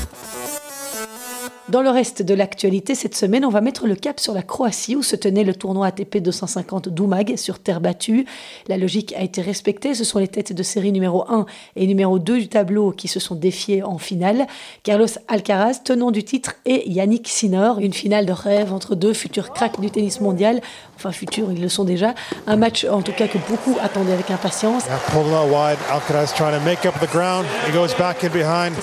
Dans 1.69 1.83
le 1.83 1.91
reste 1.91 2.23
de 2.23 2.33
l'actualité, 2.33 2.95
cette 2.95 3.15
semaine, 3.15 3.45
on 3.45 3.51
va 3.51 3.61
mettre 3.61 3.87
le 3.87 3.95
cap 3.95 4.21
sur 4.21 4.33
la 4.33 4.41
Croatie 4.41 4.97
où 4.97 5.03
se 5.03 5.17
tenait 5.17 5.45
le 5.45 5.55
tournoi 5.55 5.89
ATP 5.89 6.17
250 6.17 6.89
Doumag 6.89 7.37
sur 7.37 7.59
terre 7.59 7.83
battue. 7.83 8.25
La 8.69 8.79
logique 8.79 9.13
a 9.19 9.21
été 9.21 9.43
respectée. 9.43 9.95
Ce 9.95 10.03
sont 10.03 10.19
les 10.19 10.29
têtes 10.29 10.55
de 10.55 10.63
série 10.63 10.93
numéro 10.93 11.31
1 11.31 11.45
et 11.77 11.87
numéro 11.87 12.19
2 12.19 12.39
du 12.39 12.49
tableau 12.49 12.93
qui 12.93 13.07
se 13.07 13.21
sont 13.21 13.35
défiés 13.35 13.83
en 13.83 13.99
finale. 13.99 14.47
Carlos 14.83 15.09
Alcaraz, 15.29 15.81
tenant 15.85 16.11
du 16.11 16.25
titre, 16.25 16.55
et 16.65 16.89
Yannick 16.91 17.29
Sinner. 17.29 17.73
Une 17.81 17.93
finale 17.93 18.25
de 18.25 18.33
rêve 18.33 18.73
entre 18.73 18.95
deux 18.95 19.13
futurs 19.13 19.53
cracks 19.53 19.79
du 19.79 19.91
tennis 19.91 20.23
mondial. 20.23 20.63
Enfin, 20.97 21.13
futurs, 21.13 21.53
ils 21.53 21.61
le 21.61 21.69
sont 21.69 21.85
déjà. 21.85 22.15
Un 22.47 22.57
match, 22.57 22.87
en 22.87 23.03
tout 23.03 23.13
cas, 23.13 23.29
que 23.29 23.37
beaucoup 23.47 23.77
attendaient 23.83 24.15
avec 24.15 24.31
impatience. 24.31 24.85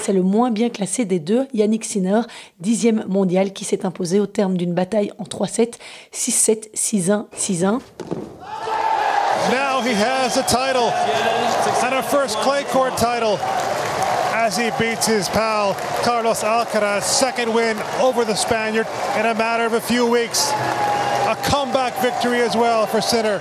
C'est 0.04 0.13
le 0.13 0.22
moins 0.22 0.51
bien 0.51 0.70
classé 0.70 1.04
des 1.04 1.20
deux, 1.20 1.48
Yannick 1.51 1.84
Sinner, 1.84 2.22
mondial 3.08 3.53
qui 3.53 3.65
s'est 3.65 3.86
imposé 3.86 4.20
au 4.20 4.27
terme 4.27 4.58
d'une 4.58 4.74
bataille 4.74 5.12
en 5.17 5.24
3-7, 5.24 5.74
6-7, 6.13 6.74
6-1, 6.75 7.25
6-1. 7.38 7.79
Now 9.51 9.82
he 9.82 9.94
has 9.94 10.38
a 10.38 10.44
title 10.44 10.91
and 11.84 11.94
a 11.94 12.01
first 12.01 12.38
clay 12.39 12.63
court 12.72 12.96
title 12.98 13.38
as 14.45 14.57
he 14.59 14.69
beats 14.77 15.07
his 15.07 15.27
pal 15.29 15.75
Carlos 16.03 16.43
Alcaraz, 16.43 17.01
second 17.01 17.51
win 17.51 17.75
over 17.99 18.23
the 18.23 18.35
Spaniard 18.35 18.85
in 19.17 19.25
a 19.25 19.33
matter 19.33 19.65
of 19.65 19.73
a 19.73 19.81
few 19.81 20.05
weeks. 20.05 20.53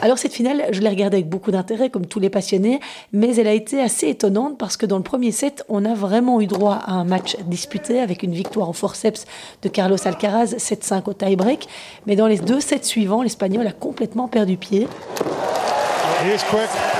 Alors 0.00 0.16
cette 0.18 0.32
finale, 0.32 0.64
je 0.70 0.80
l'ai 0.80 0.88
regardée 0.88 1.18
avec 1.18 1.28
beaucoup 1.28 1.50
d'intérêt, 1.50 1.90
comme 1.90 2.06
tous 2.06 2.20
les 2.20 2.30
passionnés, 2.30 2.80
mais 3.12 3.36
elle 3.36 3.48
a 3.48 3.52
été 3.52 3.82
assez 3.82 4.08
étonnante 4.08 4.56
parce 4.56 4.78
que 4.78 4.86
dans 4.86 4.96
le 4.96 5.02
premier 5.02 5.32
set, 5.32 5.62
on 5.68 5.84
a 5.84 5.92
vraiment 5.92 6.40
eu 6.40 6.46
droit 6.46 6.78
à 6.86 6.92
un 6.92 7.04
match 7.04 7.36
disputé 7.44 8.00
avec 8.00 8.22
une 8.22 8.32
victoire 8.32 8.70
au 8.70 8.72
forceps 8.72 9.26
de 9.60 9.68
Carlos 9.68 9.98
Alcaraz, 10.06 10.54
7-5 10.56 11.02
au 11.10 11.12
tie-break. 11.12 11.68
Mais 12.06 12.16
dans 12.16 12.26
les 12.26 12.38
deux 12.38 12.60
sets 12.60 12.84
suivants, 12.84 13.22
l'Espagnol 13.22 13.66
a 13.66 13.72
complètement 13.72 14.28
perdu 14.28 14.56
pied. 14.56 14.88
quick. 16.48 16.93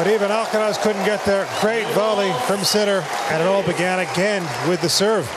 But 0.00 0.08
even 0.08 0.30
Alcaraz 0.30 0.80
couldn't 0.80 1.04
get 1.04 1.22
there. 1.26 1.46
Great 1.60 1.86
volley 1.88 2.32
from 2.46 2.64
Sitter, 2.64 3.04
and 3.28 3.42
it 3.42 3.46
all 3.46 3.62
began 3.62 3.98
again 3.98 4.40
with 4.66 4.80
the 4.80 4.88
serve. 4.88 5.28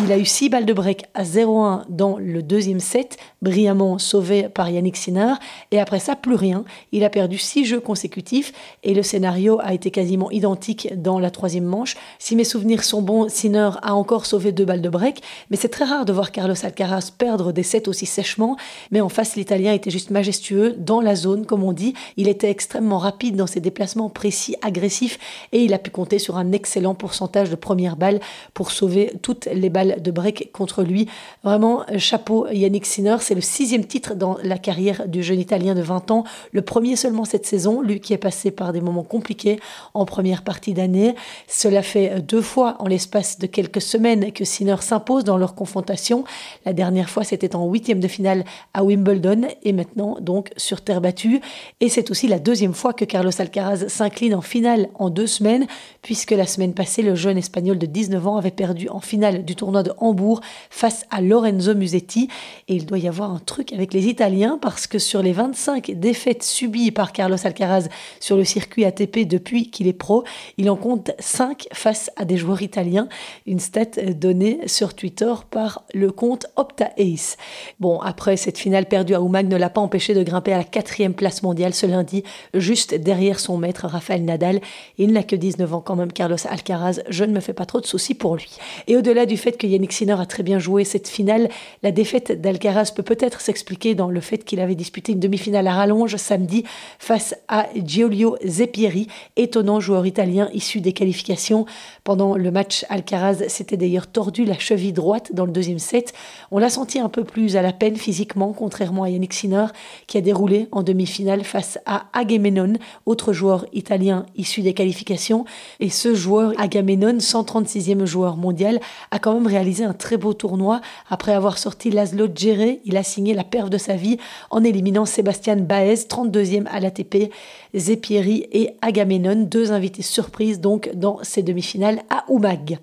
Il 0.00 0.10
a 0.10 0.18
eu 0.18 0.24
6 0.24 0.48
balles 0.48 0.66
de 0.66 0.72
break 0.72 1.04
à 1.14 1.22
0-1 1.22 1.84
dans 1.88 2.18
le 2.18 2.42
deuxième 2.42 2.80
set, 2.80 3.16
brillamment 3.42 3.98
sauvé 3.98 4.48
par 4.48 4.68
Yannick 4.68 4.96
Sinner. 4.96 5.34
Et 5.70 5.78
après 5.78 6.00
ça, 6.00 6.16
plus 6.16 6.34
rien. 6.34 6.64
Il 6.90 7.04
a 7.04 7.10
perdu 7.10 7.38
6 7.38 7.64
jeux 7.64 7.80
consécutifs 7.80 8.52
et 8.82 8.92
le 8.92 9.04
scénario 9.04 9.60
a 9.62 9.72
été 9.72 9.92
quasiment 9.92 10.32
identique 10.32 10.88
dans 11.00 11.20
la 11.20 11.30
troisième 11.30 11.64
manche. 11.64 11.96
Si 12.18 12.34
mes 12.34 12.42
souvenirs 12.42 12.82
sont 12.82 13.02
bons, 13.02 13.28
Sinner 13.28 13.70
a 13.82 13.94
encore 13.94 14.26
sauvé 14.26 14.50
2 14.50 14.64
balles 14.64 14.82
de 14.82 14.88
break. 14.88 15.22
Mais 15.50 15.56
c'est 15.56 15.68
très 15.68 15.84
rare 15.84 16.04
de 16.04 16.12
voir 16.12 16.32
Carlos 16.32 16.56
Alcaraz 16.64 17.12
perdre 17.16 17.52
des 17.52 17.62
sets 17.62 17.88
aussi 17.88 18.04
sèchement. 18.04 18.56
Mais 18.90 19.00
en 19.00 19.08
face, 19.08 19.36
l'Italien 19.36 19.74
était 19.74 19.92
juste 19.92 20.10
majestueux 20.10 20.74
dans 20.76 21.00
la 21.00 21.14
zone, 21.14 21.46
comme 21.46 21.62
on 21.62 21.72
dit. 21.72 21.94
Il 22.16 22.26
était 22.26 22.50
extrêmement 22.50 22.98
rapide 22.98 23.36
dans 23.36 23.46
ses 23.46 23.60
déplacements 23.60 24.10
précis, 24.10 24.56
agressifs. 24.60 25.20
Et 25.52 25.62
il 25.62 25.72
a 25.72 25.78
pu 25.78 25.90
compter 25.90 26.18
sur 26.18 26.36
un 26.36 26.50
excellent 26.50 26.96
pourcentage 26.96 27.48
de 27.48 27.54
premières 27.54 27.96
balles 27.96 28.18
pour 28.54 28.72
sauver 28.72 29.12
toutes 29.22 29.46
les 29.46 29.70
balles 29.70 29.83
de 29.84 30.10
break 30.10 30.50
contre 30.52 30.82
lui. 30.82 31.08
Vraiment, 31.42 31.82
chapeau 31.98 32.46
Yannick 32.48 32.86
Sinner. 32.86 33.16
C'est 33.20 33.34
le 33.34 33.40
sixième 33.40 33.84
titre 33.84 34.14
dans 34.14 34.36
la 34.42 34.58
carrière 34.58 35.08
du 35.08 35.22
jeune 35.22 35.40
Italien 35.40 35.74
de 35.74 35.82
20 35.82 36.10
ans. 36.10 36.24
Le 36.52 36.62
premier 36.62 36.96
seulement 36.96 37.24
cette 37.24 37.46
saison, 37.46 37.80
lui 37.80 38.00
qui 38.00 38.12
est 38.12 38.18
passé 38.18 38.50
par 38.50 38.72
des 38.72 38.80
moments 38.80 39.02
compliqués 39.02 39.60
en 39.94 40.04
première 40.04 40.42
partie 40.42 40.74
d'année. 40.74 41.14
Cela 41.48 41.82
fait 41.82 42.20
deux 42.20 42.42
fois 42.42 42.76
en 42.78 42.86
l'espace 42.86 43.38
de 43.38 43.46
quelques 43.46 43.82
semaines 43.82 44.32
que 44.32 44.44
Sinner 44.44 44.76
s'impose 44.80 45.24
dans 45.24 45.36
leur 45.36 45.54
confrontation. 45.54 46.24
La 46.64 46.72
dernière 46.72 47.10
fois, 47.10 47.24
c'était 47.24 47.56
en 47.56 47.66
huitième 47.66 48.00
de 48.00 48.08
finale 48.08 48.44
à 48.72 48.84
Wimbledon 48.84 49.42
et 49.62 49.72
maintenant 49.72 50.16
donc 50.20 50.50
sur 50.56 50.80
terre 50.80 51.00
battue. 51.00 51.40
Et 51.80 51.88
c'est 51.88 52.10
aussi 52.10 52.28
la 52.28 52.38
deuxième 52.38 52.74
fois 52.74 52.92
que 52.92 53.04
Carlos 53.04 53.30
Alcaraz 53.38 53.88
s'incline 53.88 54.34
en 54.34 54.40
finale 54.40 54.88
en 54.94 55.10
deux 55.10 55.26
semaines, 55.26 55.66
puisque 56.02 56.30
la 56.30 56.46
semaine 56.46 56.74
passée, 56.74 57.02
le 57.02 57.14
jeune 57.14 57.38
espagnol 57.38 57.78
de 57.78 57.86
19 57.86 58.26
ans 58.26 58.36
avait 58.36 58.50
perdu 58.50 58.88
en 58.88 59.00
finale 59.00 59.44
du 59.44 59.54
tournoi 59.56 59.73
de 59.82 59.92
Hambourg 59.98 60.40
face 60.70 61.04
à 61.10 61.20
Lorenzo 61.20 61.74
Musetti. 61.74 62.28
Et 62.68 62.76
il 62.76 62.86
doit 62.86 62.98
y 62.98 63.08
avoir 63.08 63.30
un 63.30 63.38
truc 63.38 63.72
avec 63.72 63.92
les 63.92 64.06
Italiens 64.06 64.58
parce 64.60 64.86
que 64.86 64.98
sur 64.98 65.22
les 65.22 65.32
25 65.32 65.92
défaites 65.96 66.42
subies 66.42 66.90
par 66.90 67.12
Carlos 67.12 67.36
Alcaraz 67.44 67.88
sur 68.20 68.36
le 68.36 68.44
circuit 68.44 68.84
ATP 68.84 69.20
depuis 69.26 69.70
qu'il 69.70 69.86
est 69.86 69.92
pro, 69.92 70.24
il 70.58 70.70
en 70.70 70.76
compte 70.76 71.10
5 71.18 71.68
face 71.72 72.10
à 72.16 72.24
des 72.24 72.36
joueurs 72.36 72.62
italiens. 72.62 73.08
Une 73.46 73.60
stat 73.60 74.00
donnée 74.14 74.60
sur 74.66 74.94
Twitter 74.94 75.32
par 75.50 75.84
le 75.92 76.10
compte 76.10 76.46
Opta 76.56 76.90
Ace. 76.96 77.36
Bon, 77.80 78.00
après 78.00 78.36
cette 78.36 78.58
finale 78.58 78.86
perdue 78.86 79.14
à 79.14 79.20
Oumag 79.20 79.48
ne 79.48 79.56
l'a 79.56 79.70
pas 79.70 79.80
empêché 79.80 80.14
de 80.14 80.22
grimper 80.22 80.52
à 80.52 80.58
la 80.58 80.64
quatrième 80.64 81.14
place 81.14 81.42
mondiale 81.42 81.74
ce 81.74 81.86
lundi, 81.86 82.22
juste 82.52 82.94
derrière 82.94 83.40
son 83.40 83.56
maître 83.56 83.86
Rafael 83.86 84.24
Nadal. 84.24 84.60
Il 84.98 85.12
n'a 85.12 85.22
que 85.22 85.36
19 85.36 85.74
ans 85.74 85.80
quand 85.80 85.96
même, 85.96 86.12
Carlos 86.12 86.36
Alcaraz. 86.48 87.00
Je 87.08 87.24
ne 87.24 87.32
me 87.32 87.40
fais 87.40 87.52
pas 87.52 87.66
trop 87.66 87.80
de 87.80 87.86
soucis 87.86 88.14
pour 88.14 88.36
lui. 88.36 88.50
Et 88.86 88.96
au-delà 88.96 89.26
du 89.26 89.36
fait 89.36 89.52
que 89.52 89.63
Yannick 89.66 89.92
Sinner 89.92 90.16
a 90.18 90.26
très 90.26 90.42
bien 90.42 90.58
joué 90.58 90.84
cette 90.84 91.08
finale. 91.08 91.48
La 91.82 91.90
défaite 91.90 92.40
d'Alcaraz 92.40 92.92
peut 92.94 93.02
peut-être 93.02 93.40
s'expliquer 93.40 93.94
dans 93.94 94.10
le 94.10 94.20
fait 94.20 94.44
qu'il 94.44 94.60
avait 94.60 94.74
disputé 94.74 95.12
une 95.12 95.20
demi-finale 95.20 95.66
à 95.66 95.74
rallonge 95.74 96.16
samedi 96.16 96.64
face 96.98 97.34
à 97.48 97.66
Giulio 97.74 98.36
Zeppieri, 98.44 99.08
étonnant 99.36 99.80
joueur 99.80 100.06
italien 100.06 100.48
issu 100.52 100.80
des 100.80 100.92
qualifications. 100.92 101.66
Pendant 102.04 102.36
le 102.36 102.50
match, 102.50 102.84
Alcaraz 102.88 103.48
s'était 103.48 103.76
d'ailleurs 103.76 104.06
tordu 104.06 104.44
la 104.44 104.58
cheville 104.58 104.92
droite 104.92 105.30
dans 105.34 105.46
le 105.46 105.52
deuxième 105.52 105.78
set. 105.78 106.12
On 106.50 106.58
l'a 106.58 106.70
senti 106.70 106.98
un 106.98 107.08
peu 107.08 107.24
plus 107.24 107.56
à 107.56 107.62
la 107.62 107.72
peine 107.72 107.96
physiquement, 107.96 108.52
contrairement 108.52 109.04
à 109.04 109.10
Yannick 109.10 109.32
Sinner, 109.32 109.66
qui 110.06 110.18
a 110.18 110.20
déroulé 110.20 110.68
en 110.72 110.82
demi-finale 110.82 111.44
face 111.44 111.78
à 111.86 112.06
Agamemnon, 112.12 112.74
autre 113.06 113.32
joueur 113.32 113.66
italien 113.72 114.26
issu 114.36 114.62
des 114.62 114.74
qualifications. 114.74 115.44
Et 115.80 115.88
ce 115.88 116.14
joueur, 116.14 116.52
Agamemnon, 116.58 117.18
136e 117.18 118.04
joueur 118.04 118.36
mondial, 118.36 118.80
a 119.10 119.18
quand 119.18 119.34
même 119.34 119.46
réalisé 119.54 119.84
un 119.84 119.92
très 119.92 120.16
beau 120.16 120.34
tournoi. 120.34 120.80
Après 121.08 121.32
avoir 121.32 121.58
sorti 121.58 121.90
Laszlo 121.90 122.26
Djere, 122.34 122.78
il 122.84 122.96
a 122.96 123.04
signé 123.04 123.34
la 123.34 123.44
perf 123.44 123.70
de 123.70 123.78
sa 123.78 123.94
vie 123.94 124.18
en 124.50 124.64
éliminant 124.64 125.06
Sébastien 125.06 125.56
Baez, 125.56 126.06
32e 126.08 126.66
à 126.66 126.80
l'ATP, 126.80 127.32
Zepieri 127.74 128.46
et 128.50 128.70
Agamemnon, 128.82 129.46
deux 129.48 129.70
invités 129.70 130.02
surprises 130.02 130.60
donc 130.60 130.90
dans 130.94 131.18
ces 131.22 131.42
demi-finales 131.42 132.02
à 132.10 132.24
Oumag. 132.28 132.78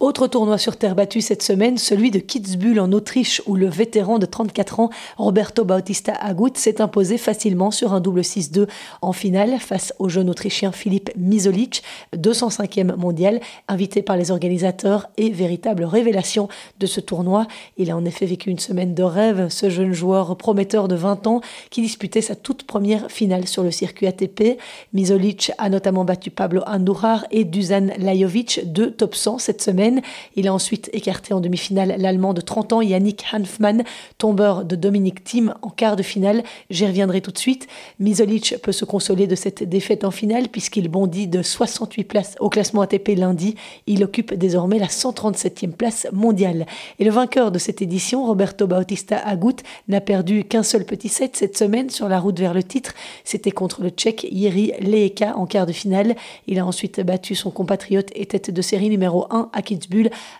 Autre 0.00 0.28
tournoi 0.28 0.56
sur 0.56 0.78
terre 0.78 0.94
battue 0.94 1.20
cette 1.20 1.42
semaine, 1.42 1.76
celui 1.76 2.10
de 2.10 2.20
Kitzbühel 2.20 2.80
en 2.80 2.90
Autriche, 2.90 3.42
où 3.44 3.54
le 3.54 3.68
vétéran 3.68 4.18
de 4.18 4.24
34 4.24 4.80
ans, 4.80 4.88
Roberto 5.18 5.62
Bautista 5.66 6.14
Agut, 6.14 6.52
s'est 6.54 6.80
imposé 6.80 7.18
facilement 7.18 7.70
sur 7.70 7.92
un 7.92 8.00
double 8.00 8.22
6-2 8.22 8.66
en 9.02 9.12
finale 9.12 9.58
face 9.60 9.92
au 9.98 10.08
jeune 10.08 10.30
Autrichien 10.30 10.72
Philippe 10.72 11.10
Misolic, 11.18 11.82
205e 12.16 12.96
mondial, 12.96 13.40
invité 13.68 14.00
par 14.00 14.16
les 14.16 14.30
organisateurs 14.30 15.10
et 15.18 15.28
véritable 15.28 15.84
révélation 15.84 16.48
de 16.78 16.86
ce 16.86 17.00
tournoi. 17.00 17.46
Il 17.76 17.90
a 17.90 17.96
en 17.96 18.06
effet 18.06 18.24
vécu 18.24 18.48
une 18.48 18.58
semaine 18.58 18.94
de 18.94 19.02
rêve, 19.02 19.50
ce 19.50 19.68
jeune 19.68 19.92
joueur 19.92 20.34
prometteur 20.38 20.88
de 20.88 20.94
20 20.94 21.26
ans 21.26 21.42
qui 21.68 21.82
disputait 21.82 22.22
sa 22.22 22.36
toute 22.36 22.62
première 22.62 23.10
finale 23.10 23.46
sur 23.46 23.62
le 23.62 23.70
circuit 23.70 24.06
ATP. 24.06 24.58
Misolic 24.94 25.52
a 25.58 25.68
notamment 25.68 26.06
battu 26.06 26.30
Pablo 26.30 26.62
Andujar 26.66 27.26
et 27.30 27.44
Dusan 27.44 27.88
Lajovic, 27.98 28.62
deux 28.64 28.92
top 28.92 29.14
100 29.14 29.40
cette 29.40 29.60
semaine. 29.60 29.89
Il 30.36 30.48
a 30.48 30.54
ensuite 30.54 30.90
écarté 30.92 31.34
en 31.34 31.40
demi-finale 31.40 31.96
l'Allemand 31.98 32.34
de 32.34 32.40
30 32.40 32.72
ans 32.72 32.80
Yannick 32.80 33.24
Hanfmann, 33.32 33.84
tombeur 34.18 34.64
de 34.64 34.76
Dominic 34.76 35.24
Thiem 35.24 35.54
en 35.62 35.70
quart 35.70 35.96
de 35.96 36.02
finale. 36.02 36.42
J'y 36.70 36.86
reviendrai 36.86 37.20
tout 37.20 37.30
de 37.30 37.38
suite. 37.38 37.66
Misolic 37.98 38.56
peut 38.62 38.72
se 38.72 38.84
consoler 38.84 39.26
de 39.26 39.34
cette 39.34 39.62
défaite 39.62 40.04
en 40.04 40.10
finale 40.10 40.48
puisqu'il 40.48 40.88
bondit 40.88 41.26
de 41.26 41.42
68 41.42 42.04
places 42.04 42.36
au 42.40 42.48
classement 42.48 42.82
ATP 42.82 43.10
lundi. 43.16 43.54
Il 43.86 44.04
occupe 44.04 44.34
désormais 44.34 44.78
la 44.78 44.86
137e 44.86 45.72
place 45.72 46.06
mondiale. 46.12 46.66
Et 46.98 47.04
le 47.04 47.10
vainqueur 47.10 47.50
de 47.50 47.58
cette 47.58 47.82
édition, 47.82 48.26
Roberto 48.26 48.66
Bautista 48.66 49.16
Agut, 49.16 49.56
n'a 49.88 50.00
perdu 50.00 50.44
qu'un 50.44 50.62
seul 50.62 50.84
petit 50.84 51.08
set 51.08 51.36
cette 51.36 51.56
semaine 51.56 51.90
sur 51.90 52.08
la 52.08 52.20
route 52.20 52.38
vers 52.38 52.54
le 52.54 52.62
titre. 52.62 52.94
C'était 53.24 53.50
contre 53.50 53.82
le 53.82 53.90
Tchèque 53.90 54.26
Yeri 54.30 54.72
Leheka 54.80 55.36
en 55.36 55.46
quart 55.46 55.66
de 55.66 55.72
finale. 55.72 56.14
Il 56.46 56.58
a 56.58 56.66
ensuite 56.66 57.00
battu 57.00 57.34
son 57.34 57.50
compatriote 57.50 58.10
et 58.14 58.26
tête 58.26 58.50
de 58.50 58.62
série 58.62 58.90
numéro 58.90 59.26
1 59.30 59.50
à 59.52 59.62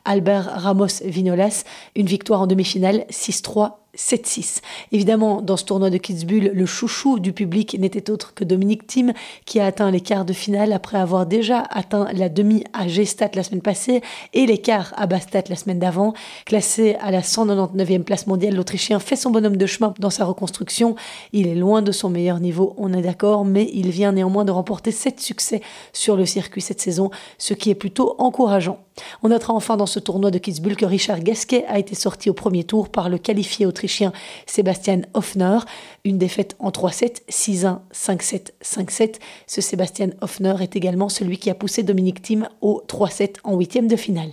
Albert 0.05 0.63
Ramos 0.63 1.03
Vinolas. 1.05 1.65
Une 1.97 2.07
victoire 2.07 2.43
en 2.43 2.47
demi-finale 2.47 3.07
6-3 3.11 3.75
7-6. 3.97 4.61
Évidemment, 4.93 5.43
dans 5.43 5.57
ce 5.57 5.65
tournoi 5.65 5.91
de 5.91 5.97
Kitzbühel, 5.99 6.53
le 6.55 6.67
chouchou 6.67 7.19
du 7.19 7.33
public 7.33 7.77
n'était 7.79 8.11
autre 8.11 8.35
que 8.35 8.45
Dominique 8.45 8.87
Thiem, 8.87 9.13
qui 9.45 9.59
a 9.59 9.67
atteint 9.67 9.91
les 9.91 10.01
quarts 10.01 10.25
de 10.25 10.33
finale 10.33 10.73
après 10.73 10.99
avoir 10.99 11.27
déjà 11.27 11.61
atteint 11.71 12.09
la 12.13 12.29
demi 12.29 12.65
à 12.73 12.87
Gestat 12.87 13.31
la 13.35 13.43
semaine 13.43 13.63
passée 13.63 14.01
et 14.33 14.47
les 14.47 14.59
quarts 14.59 14.95
à 14.97 15.07
Bastat 15.07 15.45
la 15.49 15.57
semaine 15.57 15.81
d'avant. 15.81 16.15
Classé 16.47 16.95
à 17.01 17.11
la 17.11 17.21
199e 17.21 18.05
place 18.05 18.27
mondiale, 18.27 18.55
l'Autrichien 18.55 19.01
fait 19.01 19.17
son 19.17 19.31
bonhomme 19.31 19.57
de 19.57 19.67
chemin 19.67 19.93
dans 19.99 20.11
sa 20.11 20.25
reconstruction. 20.25 20.95
Il 21.33 21.49
est 21.49 21.55
loin 21.57 21.83
de 21.83 21.93
son 21.93 22.11
meilleur 22.11 22.39
niveau, 22.39 22.75
on 22.77 22.93
est 22.93 23.03
d'accord, 23.03 23.45
mais 23.45 23.69
il 23.75 23.91
vient 23.91 24.13
néanmoins 24.13 24.45
de 24.45 24.53
remporter 24.53 24.93
7 24.93 25.21
succès 25.21 25.63
sur 25.93 26.17
le 26.17 26.27
circuit 26.27 26.61
cette 26.61 26.81
saison, 26.81 27.11
ce 27.39 27.55
qui 27.55 27.71
est 27.71 27.75
plutôt 27.75 28.15
encourageant. 28.19 28.79
On 29.23 29.29
notera 29.29 29.55
enfin 29.55 29.77
dans 29.77 29.87
ce 29.87 29.99
tournoi 29.99 30.31
de 30.31 30.39
Kitzbühel 30.39 30.77
que 30.77 30.85
Richard 30.85 31.21
Gasquet 31.21 31.65
a 31.69 31.79
été 31.79 31.95
sorti 31.95 32.29
au 32.29 32.35
premier 32.35 32.65
tour 32.65 32.91
par 32.91 33.09
le 33.09 33.19
qualifié 33.19 33.65
autrichien 33.67 33.80
autrichien 33.81 34.13
Sébastien 34.47 35.03
Hoffner. 35.15 35.59
Une 36.05 36.19
défaite 36.19 36.55
en 36.59 36.71
3-7, 36.71 37.23
6-1, 37.31 37.79
5-7, 37.95 38.51
5-7. 38.63 39.15
Ce 39.47 39.61
Sébastien 39.63 40.11
Hoffner 40.21 40.55
est 40.61 40.77
également 40.77 41.09
celui 41.09 41.39
qui 41.39 41.49
a 41.49 41.55
poussé 41.55 41.83
Dominique 41.83 42.21
Thiem 42.21 42.49
au 42.61 42.83
3-7 42.87 43.37
en 43.45 43.57
huitième 43.57 43.89
de 43.89 43.97
finale. 43.97 44.33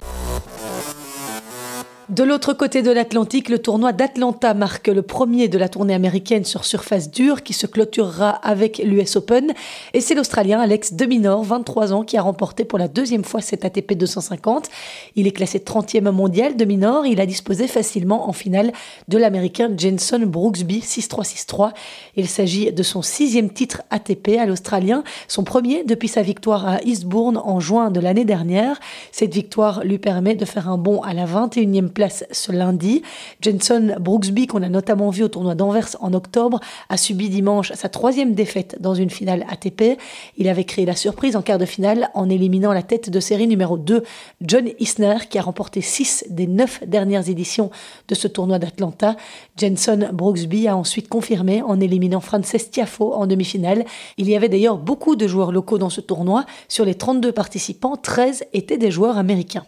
De 2.09 2.23
l'autre 2.23 2.53
côté 2.53 2.83
de 2.83 2.89
l'Atlantique, 2.89 3.49
le 3.49 3.59
tournoi 3.59 3.91
d'Atlanta 3.91 4.53
marque 4.53 4.87
le 4.87 5.01
premier 5.01 5.49
de 5.49 5.57
la 5.57 5.67
tournée 5.67 5.93
américaine 5.93 6.45
sur 6.45 6.63
surface 6.63 7.11
dure 7.11 7.43
qui 7.43 7.51
se 7.51 7.67
clôturera 7.67 8.29
avec 8.29 8.77
l'US 8.77 9.17
Open. 9.17 9.53
Et 9.93 9.99
c'est 9.99 10.15
l'Australien 10.15 10.61
Alex 10.61 10.93
de 10.93 11.05
Minor, 11.05 11.43
23 11.43 11.91
ans, 11.91 12.03
qui 12.03 12.15
a 12.15 12.21
remporté 12.21 12.63
pour 12.63 12.79
la 12.79 12.87
deuxième 12.87 13.25
fois 13.25 13.41
cet 13.41 13.65
ATP 13.65 13.95
250. 13.95 14.69
Il 15.17 15.27
est 15.27 15.31
classé 15.31 15.59
30e 15.59 16.09
mondial 16.11 16.55
de 16.55 16.63
Minor. 16.63 17.05
Il 17.05 17.19
a 17.19 17.25
disposé 17.25 17.67
facilement 17.67 18.29
en 18.29 18.31
finale 18.31 18.71
de 19.09 19.17
l'Américain 19.17 19.69
Jenson 19.75 20.21
Brooksby 20.25 20.79
6-3-6-3. 20.79 21.71
Il 22.15 22.29
s'agit 22.29 22.71
de 22.71 22.83
son 22.83 23.01
sixième 23.01 23.49
titre 23.49 23.81
ATP 23.89 24.37
à 24.39 24.45
l'Australien, 24.45 25.03
son 25.27 25.43
premier 25.43 25.83
depuis 25.83 26.07
sa 26.07 26.21
victoire 26.21 26.65
à 26.69 26.81
Eastbourne 26.83 27.35
en 27.35 27.59
juin 27.59 27.91
de 27.91 27.99
l'année 27.99 28.23
dernière. 28.23 28.79
Cette 29.11 29.33
victoire 29.33 29.83
lui 29.83 29.97
permet 29.97 30.35
de 30.35 30.45
faire 30.45 30.69
un 30.69 30.77
bond 30.77 31.01
à 31.01 31.13
la 31.13 31.25
21e 31.25 31.89
place 31.97 32.25
ce 32.29 32.51
lundi. 32.51 33.01
Jenson 33.41 33.95
Brooksby, 33.99 34.45
qu'on 34.45 34.62
a 34.62 34.69
notamment 34.69 35.10
vu 35.10 35.23
au 35.23 35.29
tournoi 35.29 35.55
d'Anvers 35.55 35.95
en 35.99 36.13
octobre, 36.13 36.60
a 36.89 36.95
subi 36.95 37.27
dimanche 37.27 37.71
sa 37.73 37.89
troisième 37.89 38.36
défaite 38.36 38.77
dans 38.79 38.93
une 38.93 39.10
finale 39.10 39.47
ATP. 39.49 39.97
Il 40.38 40.47
avait 40.47 40.63
créé 40.63 40.86
la 40.86 40.95
surprise 40.95 41.36
en 41.36 41.41
quart 41.41 41.57
de 41.57 41.65
finale 41.65 42.12
en 42.13 42.29
éliminant 42.29 42.71
la 42.71 42.83
tête 42.83 43.10
de 43.10 43.19
série 43.19 43.47
numéro 43.47 43.79
2, 43.79 44.03
John 44.41 44.69
Isner, 44.77 45.15
qui 45.27 45.39
a 45.39 45.41
remporté 45.41 45.81
6 45.81 46.25
des 46.29 46.45
9 46.45 46.83
dernières 46.86 47.29
éditions 47.29 47.71
de 48.07 48.13
ce 48.13 48.27
tournoi 48.27 48.60
d'Atlanta. 48.60 49.15
Jenson 49.57 50.10
Brooksby 50.13 50.67
a 50.67 50.77
ensuite 50.77 51.10
confirmé 51.10 51.63
en 51.63 51.79
éliminant 51.79 52.19
Frances 52.19 52.69
Tiafo 52.69 53.12
en 53.15 53.25
demi-finale. 53.25 53.86
Il 54.17 54.29
y 54.29 54.36
avait 54.36 54.49
d'ailleurs 54.49 54.77
beaucoup 54.77 55.15
de 55.15 55.27
joueurs 55.27 55.51
locaux 55.51 55.79
dans 55.79 55.89
ce 55.89 56.01
tournoi. 56.01 56.45
Sur 56.67 56.86
les 56.86 56.93
32 56.93 57.31
participants, 57.31 57.95
13 57.95 58.43
étaient 58.53 58.77
des 58.77 58.91
joueurs 58.91 59.17
américains. 59.17 59.65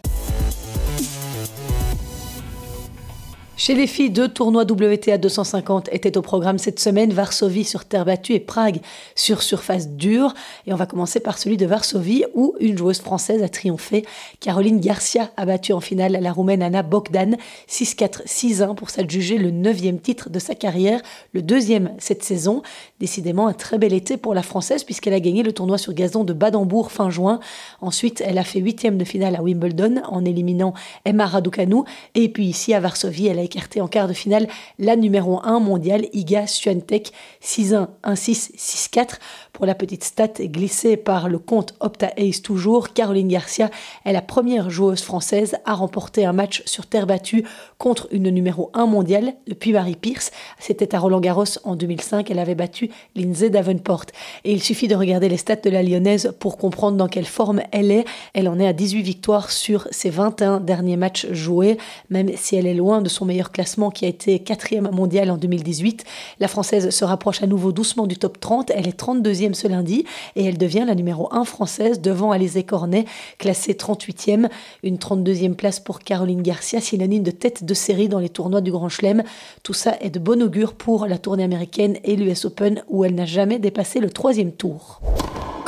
Chez 3.60 3.74
les 3.74 3.86
filles, 3.86 4.08
deux 4.08 4.28
tournois 4.28 4.62
WTA 4.62 5.18
250 5.18 5.90
étaient 5.92 6.16
au 6.16 6.22
programme 6.22 6.56
cette 6.56 6.80
semaine, 6.80 7.12
Varsovie 7.12 7.64
sur 7.64 7.84
terre 7.84 8.06
battue 8.06 8.32
et 8.32 8.40
Prague 8.40 8.80
sur 9.14 9.42
surface 9.42 9.90
dure. 9.90 10.32
Et 10.66 10.72
on 10.72 10.76
va 10.76 10.86
commencer 10.86 11.20
par 11.20 11.36
celui 11.36 11.58
de 11.58 11.66
Varsovie 11.66 12.24
où 12.32 12.54
une 12.58 12.78
joueuse 12.78 13.02
française 13.02 13.42
a 13.42 13.50
triomphé. 13.50 14.06
Caroline 14.40 14.80
Garcia 14.80 15.30
a 15.36 15.44
battu 15.44 15.74
en 15.74 15.80
finale 15.80 16.12
la 16.22 16.32
roumaine 16.32 16.62
Anna 16.62 16.82
Bogdan 16.82 17.36
6-4, 17.68 18.24
6-1 18.24 18.74
pour 18.76 18.88
s'adjuger 18.88 19.36
le 19.36 19.50
neuvième 19.50 20.00
titre 20.00 20.30
de 20.30 20.38
sa 20.38 20.54
carrière, 20.54 21.02
le 21.34 21.42
deuxième 21.42 21.92
cette 21.98 22.24
saison. 22.24 22.62
Décidément 22.98 23.46
un 23.46 23.52
très 23.52 23.76
bel 23.76 23.92
été 23.92 24.16
pour 24.16 24.32
la 24.32 24.42
française 24.42 24.84
puisqu'elle 24.84 25.12
a 25.12 25.20
gagné 25.20 25.42
le 25.42 25.52
tournoi 25.52 25.76
sur 25.76 25.92
gazon 25.92 26.24
de 26.24 26.32
Badembourg 26.32 26.90
fin 26.90 27.10
juin. 27.10 27.40
Ensuite, 27.82 28.22
elle 28.24 28.38
a 28.38 28.44
fait 28.44 28.60
huitième 28.60 28.96
de 28.96 29.04
finale 29.04 29.36
à 29.36 29.42
Wimbledon 29.42 30.00
en 30.08 30.24
éliminant 30.24 30.72
Emma 31.04 31.26
Raducanu. 31.26 31.82
Et 32.14 32.30
puis 32.30 32.46
ici 32.46 32.72
à 32.72 32.80
Varsovie, 32.80 33.26
elle 33.26 33.38
a 33.38 33.49
écarté 33.50 33.80
en 33.80 33.88
quart 33.88 34.06
de 34.06 34.12
finale 34.12 34.46
la 34.78 34.94
numéro 34.94 35.40
1 35.42 35.58
mondiale 35.58 36.06
Iga 36.12 36.46
Swiatek 36.46 37.12
6-1, 37.42 37.88
1-6, 38.04 38.52
6-4 38.56 39.18
pour 39.52 39.66
la 39.66 39.74
petite 39.74 40.04
stat 40.04 40.28
glissée 40.40 40.96
par 40.96 41.28
le 41.28 41.38
compte 41.38 41.74
Opta 41.80 42.12
Ace 42.16 42.42
toujours, 42.42 42.92
Caroline 42.92 43.28
Garcia 43.28 43.70
est 44.04 44.12
la 44.12 44.22
première 44.22 44.70
joueuse 44.70 45.02
française 45.02 45.56
à 45.64 45.74
remporter 45.74 46.24
un 46.24 46.32
match 46.32 46.62
sur 46.66 46.86
terre 46.86 47.06
battue 47.06 47.44
contre 47.78 48.06
une 48.12 48.30
numéro 48.30 48.70
1 48.74 48.86
mondiale 48.86 49.34
depuis 49.48 49.72
Marie 49.72 49.96
Pierce. 49.96 50.30
C'était 50.58 50.94
à 50.94 50.98
Roland 50.98 51.20
Garros 51.20 51.44
en 51.64 51.74
2005. 51.74 52.30
Elle 52.30 52.38
avait 52.38 52.54
battu 52.54 52.90
Lindsay 53.16 53.50
Davenport. 53.50 54.06
Et 54.44 54.52
il 54.52 54.62
suffit 54.62 54.88
de 54.88 54.94
regarder 54.94 55.28
les 55.28 55.36
stats 55.36 55.56
de 55.56 55.70
la 55.70 55.82
lyonnaise 55.82 56.34
pour 56.38 56.56
comprendre 56.56 56.96
dans 56.96 57.08
quelle 57.08 57.26
forme 57.26 57.62
elle 57.72 57.90
est. 57.90 58.04
Elle 58.34 58.48
en 58.48 58.58
est 58.60 58.66
à 58.66 58.72
18 58.72 59.02
victoires 59.02 59.50
sur 59.50 59.88
ses 59.90 60.10
21 60.10 60.60
derniers 60.60 60.96
matchs 60.96 61.26
joués, 61.32 61.78
même 62.10 62.30
si 62.36 62.56
elle 62.56 62.66
est 62.66 62.74
loin 62.74 63.00
de 63.02 63.08
son 63.08 63.24
meilleur 63.24 63.39
classement 63.48 63.90
qui 63.90 64.04
a 64.04 64.08
été 64.08 64.38
quatrième 64.40 64.90
mondial 64.92 65.30
en 65.30 65.38
2018. 65.38 66.04
La 66.38 66.48
française 66.48 66.90
se 66.90 67.04
rapproche 67.04 67.42
à 67.42 67.46
nouveau 67.46 67.72
doucement 67.72 68.06
du 68.06 68.18
top 68.18 68.38
30. 68.38 68.70
Elle 68.74 68.86
est 68.86 69.00
32e 69.00 69.54
ce 69.54 69.66
lundi 69.66 70.04
et 70.36 70.44
elle 70.44 70.58
devient 70.58 70.84
la 70.86 70.94
numéro 70.94 71.32
1 71.32 71.46
française 71.46 72.02
devant 72.02 72.32
Alizé 72.32 72.62
Cornet, 72.62 73.06
classée 73.38 73.72
38e. 73.72 74.48
Une 74.82 74.96
32e 74.96 75.54
place 75.54 75.80
pour 75.80 76.00
Caroline 76.00 76.42
Garcia, 76.42 76.82
synonyme 76.82 77.22
de 77.22 77.30
tête 77.30 77.64
de 77.64 77.74
série 77.74 78.08
dans 78.08 78.18
les 78.18 78.28
tournois 78.28 78.60
du 78.60 78.70
Grand 78.70 78.90
Chelem. 78.90 79.22
Tout 79.62 79.72
ça 79.72 79.96
est 80.00 80.10
de 80.10 80.18
bon 80.18 80.42
augure 80.42 80.74
pour 80.74 81.06
la 81.06 81.16
tournée 81.16 81.44
américaine 81.44 81.96
et 82.04 82.16
l'US 82.16 82.44
Open 82.44 82.82
où 82.88 83.04
elle 83.04 83.14
n'a 83.14 83.26
jamais 83.26 83.58
dépassé 83.58 84.00
le 84.00 84.10
troisième 84.10 84.52
tour. 84.52 85.00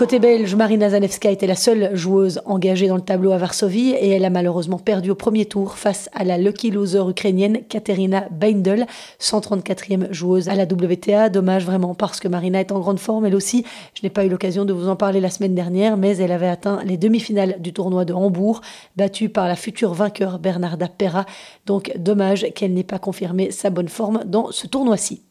Côté 0.03 0.19
belge, 0.19 0.57
Marina 0.57 0.91
Zanevska 0.91 1.31
était 1.31 1.47
la 1.47 1.55
seule 1.55 1.95
joueuse 1.95 2.43
engagée 2.45 2.89
dans 2.89 2.97
le 2.97 3.03
tableau 3.03 3.31
à 3.31 3.39
Varsovie 3.39 3.91
et 3.91 4.09
elle 4.09 4.25
a 4.25 4.31
malheureusement 4.31 4.81
perdu 4.81 5.11
au 5.11 5.15
premier 5.15 5.45
tour 5.45 5.77
face 5.77 6.11
à 6.13 6.25
la 6.25 6.39
lucky 6.39 6.73
loser 6.73 7.09
ukrainienne 7.09 7.61
Katerina 7.69 8.27
Beindel, 8.33 8.89
134e 9.21 10.13
joueuse 10.13 10.49
à 10.49 10.57
la 10.57 10.65
WTA. 10.65 11.29
Dommage 11.29 11.65
vraiment 11.65 11.95
parce 11.95 12.19
que 12.19 12.27
Marina 12.27 12.59
est 12.59 12.73
en 12.73 12.81
grande 12.81 12.99
forme 12.99 13.27
elle 13.27 13.37
aussi. 13.37 13.65
Je 13.95 14.01
n'ai 14.03 14.11
pas 14.11 14.25
eu 14.25 14.29
l'occasion 14.29 14.65
de 14.65 14.73
vous 14.73 14.89
en 14.89 14.97
parler 14.97 15.21
la 15.21 15.31
semaine 15.31 15.55
dernière, 15.55 15.97
mais 15.97 16.17
elle 16.17 16.33
avait 16.33 16.49
atteint 16.49 16.81
les 16.85 16.97
demi-finales 16.97 17.59
du 17.61 17.73
tournoi 17.73 18.05
de 18.05 18.13
Hambourg, 18.13 18.61
battue 18.97 19.29
par 19.29 19.47
la 19.47 19.55
future 19.55 19.95
vainqueur 19.95 20.41
Bernarda 20.41 20.89
Pera. 20.89 21.27
Donc 21.65 21.93
dommage 21.97 22.49
qu'elle 22.57 22.75
n'ait 22.75 22.83
pas 22.83 22.99
confirmé 22.99 23.53
sa 23.53 23.71
bonne 23.71 23.89
forme 23.89 24.25
dans 24.27 24.51
ce 24.51 24.67
tournoi-ci. 24.67 25.23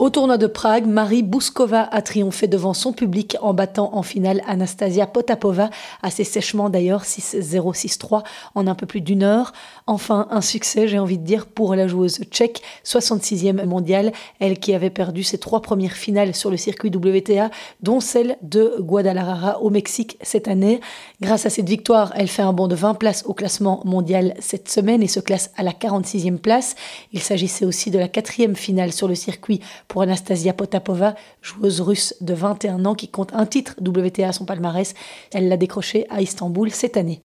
Au 0.00 0.08
tournoi 0.08 0.38
de 0.38 0.46
Prague, 0.46 0.86
Marie 0.86 1.22
Bouskova 1.22 1.82
a 1.82 2.00
triomphé 2.00 2.48
devant 2.48 2.72
son 2.72 2.94
public 2.94 3.36
en 3.42 3.52
battant 3.52 3.90
en 3.92 4.02
finale 4.02 4.40
Anastasia 4.46 5.06
Potapova, 5.06 5.68
assez 6.02 6.24
sèchement 6.24 6.70
d'ailleurs 6.70 7.02
6-0, 7.02 7.74
6-3 7.74 8.22
en 8.54 8.66
un 8.66 8.74
peu 8.74 8.86
plus 8.86 9.02
d'une 9.02 9.22
heure. 9.22 9.52
Enfin, 9.86 10.26
un 10.30 10.40
succès, 10.40 10.88
j'ai 10.88 10.98
envie 10.98 11.18
de 11.18 11.24
dire, 11.24 11.46
pour 11.46 11.74
la 11.74 11.86
joueuse 11.86 12.20
tchèque, 12.30 12.62
66e 12.82 13.66
mondiale, 13.66 14.12
elle 14.38 14.58
qui 14.58 14.72
avait 14.72 14.88
perdu 14.88 15.22
ses 15.22 15.36
trois 15.36 15.60
premières 15.60 15.92
finales 15.92 16.34
sur 16.34 16.50
le 16.50 16.56
circuit 16.56 16.88
WTA, 16.88 17.50
dont 17.82 18.00
celle 18.00 18.38
de 18.40 18.76
Guadalajara 18.80 19.60
au 19.60 19.68
Mexique 19.68 20.16
cette 20.22 20.48
année. 20.48 20.80
Grâce 21.20 21.44
à 21.44 21.50
cette 21.50 21.68
victoire, 21.68 22.14
elle 22.16 22.28
fait 22.28 22.40
un 22.40 22.54
bond 22.54 22.68
de 22.68 22.74
20 22.74 22.94
places 22.94 23.24
au 23.26 23.34
classement 23.34 23.82
mondial 23.84 24.32
cette 24.38 24.70
semaine 24.70 25.02
et 25.02 25.08
se 25.08 25.20
classe 25.20 25.50
à 25.58 25.62
la 25.62 25.72
46e 25.72 26.38
place. 26.38 26.74
Il 27.12 27.20
s'agissait 27.20 27.66
aussi 27.66 27.90
de 27.90 27.98
la 27.98 28.08
quatrième 28.08 28.56
finale 28.56 28.94
sur 28.94 29.06
le 29.06 29.14
circuit 29.14 29.60
pour 29.90 30.02
Anastasia 30.02 30.52
Potapova, 30.52 31.16
joueuse 31.42 31.80
russe 31.80 32.14
de 32.20 32.32
21 32.32 32.84
ans 32.84 32.94
qui 32.94 33.08
compte 33.08 33.34
un 33.34 33.44
titre 33.44 33.74
WTA 33.84 34.28
à 34.28 34.32
son 34.32 34.44
palmarès. 34.44 34.94
Elle 35.34 35.48
l'a 35.48 35.56
décroché 35.56 36.06
à 36.10 36.22
Istanbul 36.22 36.70
cette 36.70 36.96
année. 36.96 37.20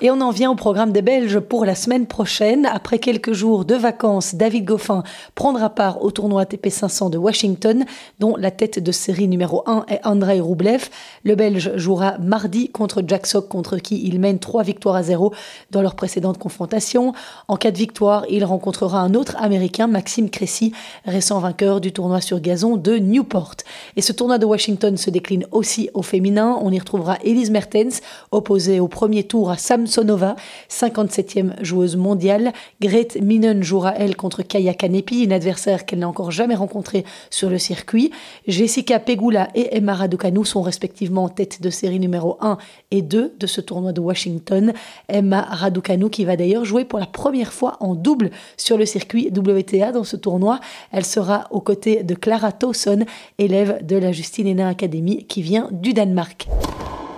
Et 0.00 0.12
on 0.12 0.20
en 0.20 0.30
vient 0.30 0.52
au 0.52 0.54
programme 0.54 0.92
des 0.92 1.02
Belges 1.02 1.40
pour 1.40 1.64
la 1.64 1.74
semaine 1.74 2.06
prochaine. 2.06 2.66
Après 2.66 3.00
quelques 3.00 3.32
jours 3.32 3.64
de 3.64 3.74
vacances, 3.74 4.36
David 4.36 4.64
Goffin 4.64 5.02
prendra 5.34 5.70
part 5.70 6.04
au 6.04 6.12
tournoi 6.12 6.42
ATP 6.42 6.68
500 6.68 7.10
de 7.10 7.18
Washington, 7.18 7.84
dont 8.20 8.36
la 8.36 8.52
tête 8.52 8.78
de 8.78 8.92
série 8.92 9.26
numéro 9.26 9.64
1 9.66 9.86
est 9.88 9.98
Andrei 10.04 10.38
Roublev. 10.38 10.88
Le 11.24 11.34
Belge 11.34 11.72
jouera 11.74 12.16
mardi 12.18 12.68
contre 12.68 13.02
Jack 13.04 13.26
Sock, 13.26 13.48
contre 13.48 13.78
qui 13.78 14.06
il 14.06 14.20
mène 14.20 14.38
3 14.38 14.62
victoires 14.62 14.94
à 14.94 15.02
0 15.02 15.34
dans 15.72 15.82
leur 15.82 15.96
précédente 15.96 16.38
confrontation. 16.38 17.12
En 17.48 17.56
cas 17.56 17.72
de 17.72 17.78
victoire, 17.78 18.24
il 18.30 18.44
rencontrera 18.44 19.00
un 19.00 19.14
autre 19.14 19.34
Américain, 19.40 19.88
Maxime 19.88 20.30
Cressy, 20.30 20.70
récent 21.06 21.40
vainqueur 21.40 21.80
du 21.80 21.90
tournoi 21.90 22.20
sur 22.20 22.38
gazon 22.38 22.76
de 22.76 22.98
Newport. 22.98 23.56
Et 23.96 24.02
ce 24.02 24.12
tournoi 24.12 24.38
de 24.38 24.46
Washington 24.46 24.96
se 24.96 25.10
décline 25.10 25.44
aussi 25.50 25.90
au 25.92 26.02
féminin. 26.02 26.56
On 26.62 26.70
y 26.70 26.78
retrouvera 26.78 27.16
Elise 27.24 27.50
Mertens, 27.50 28.00
opposée 28.30 28.78
au 28.78 28.86
premier 28.86 29.24
tour 29.24 29.50
à 29.50 29.56
Sam 29.56 29.87
Sonova, 29.88 30.36
57e 30.70 31.62
joueuse 31.62 31.96
mondiale. 31.96 32.52
Grete 32.80 33.20
Minen 33.20 33.62
jouera 33.62 33.94
elle 33.96 34.16
contre 34.16 34.42
Kaya 34.42 34.74
Kanepi, 34.74 35.24
une 35.24 35.32
adversaire 35.32 35.86
qu'elle 35.86 36.00
n'a 36.00 36.08
encore 36.08 36.30
jamais 36.30 36.54
rencontrée 36.54 37.04
sur 37.30 37.50
le 37.50 37.58
circuit. 37.58 38.10
Jessica 38.46 39.00
Pegula 39.00 39.48
et 39.54 39.76
Emma 39.76 39.94
Raducanu 39.94 40.44
sont 40.44 40.62
respectivement 40.62 41.24
en 41.24 41.28
tête 41.28 41.60
de 41.62 41.70
série 41.70 42.00
numéro 42.00 42.36
1 42.40 42.58
et 42.90 43.02
2 43.02 43.34
de 43.38 43.46
ce 43.46 43.60
tournoi 43.60 43.92
de 43.92 44.00
Washington. 44.00 44.72
Emma 45.08 45.42
Raducanu 45.42 46.10
qui 46.10 46.24
va 46.24 46.36
d'ailleurs 46.36 46.64
jouer 46.64 46.84
pour 46.84 46.98
la 46.98 47.06
première 47.06 47.52
fois 47.52 47.76
en 47.80 47.94
double 47.94 48.30
sur 48.56 48.78
le 48.78 48.86
circuit 48.86 49.30
WTA 49.34 49.92
dans 49.92 50.04
ce 50.04 50.16
tournoi. 50.16 50.60
Elle 50.92 51.04
sera 51.04 51.46
aux 51.50 51.60
côtés 51.60 52.02
de 52.02 52.14
Clara 52.14 52.52
Towson, 52.52 53.04
élève 53.38 53.84
de 53.84 53.96
la 53.96 54.12
Justine 54.12 54.46
Hénin 54.46 54.68
Academy 54.68 55.24
qui 55.24 55.42
vient 55.42 55.68
du 55.72 55.92
Danemark. 55.92 56.48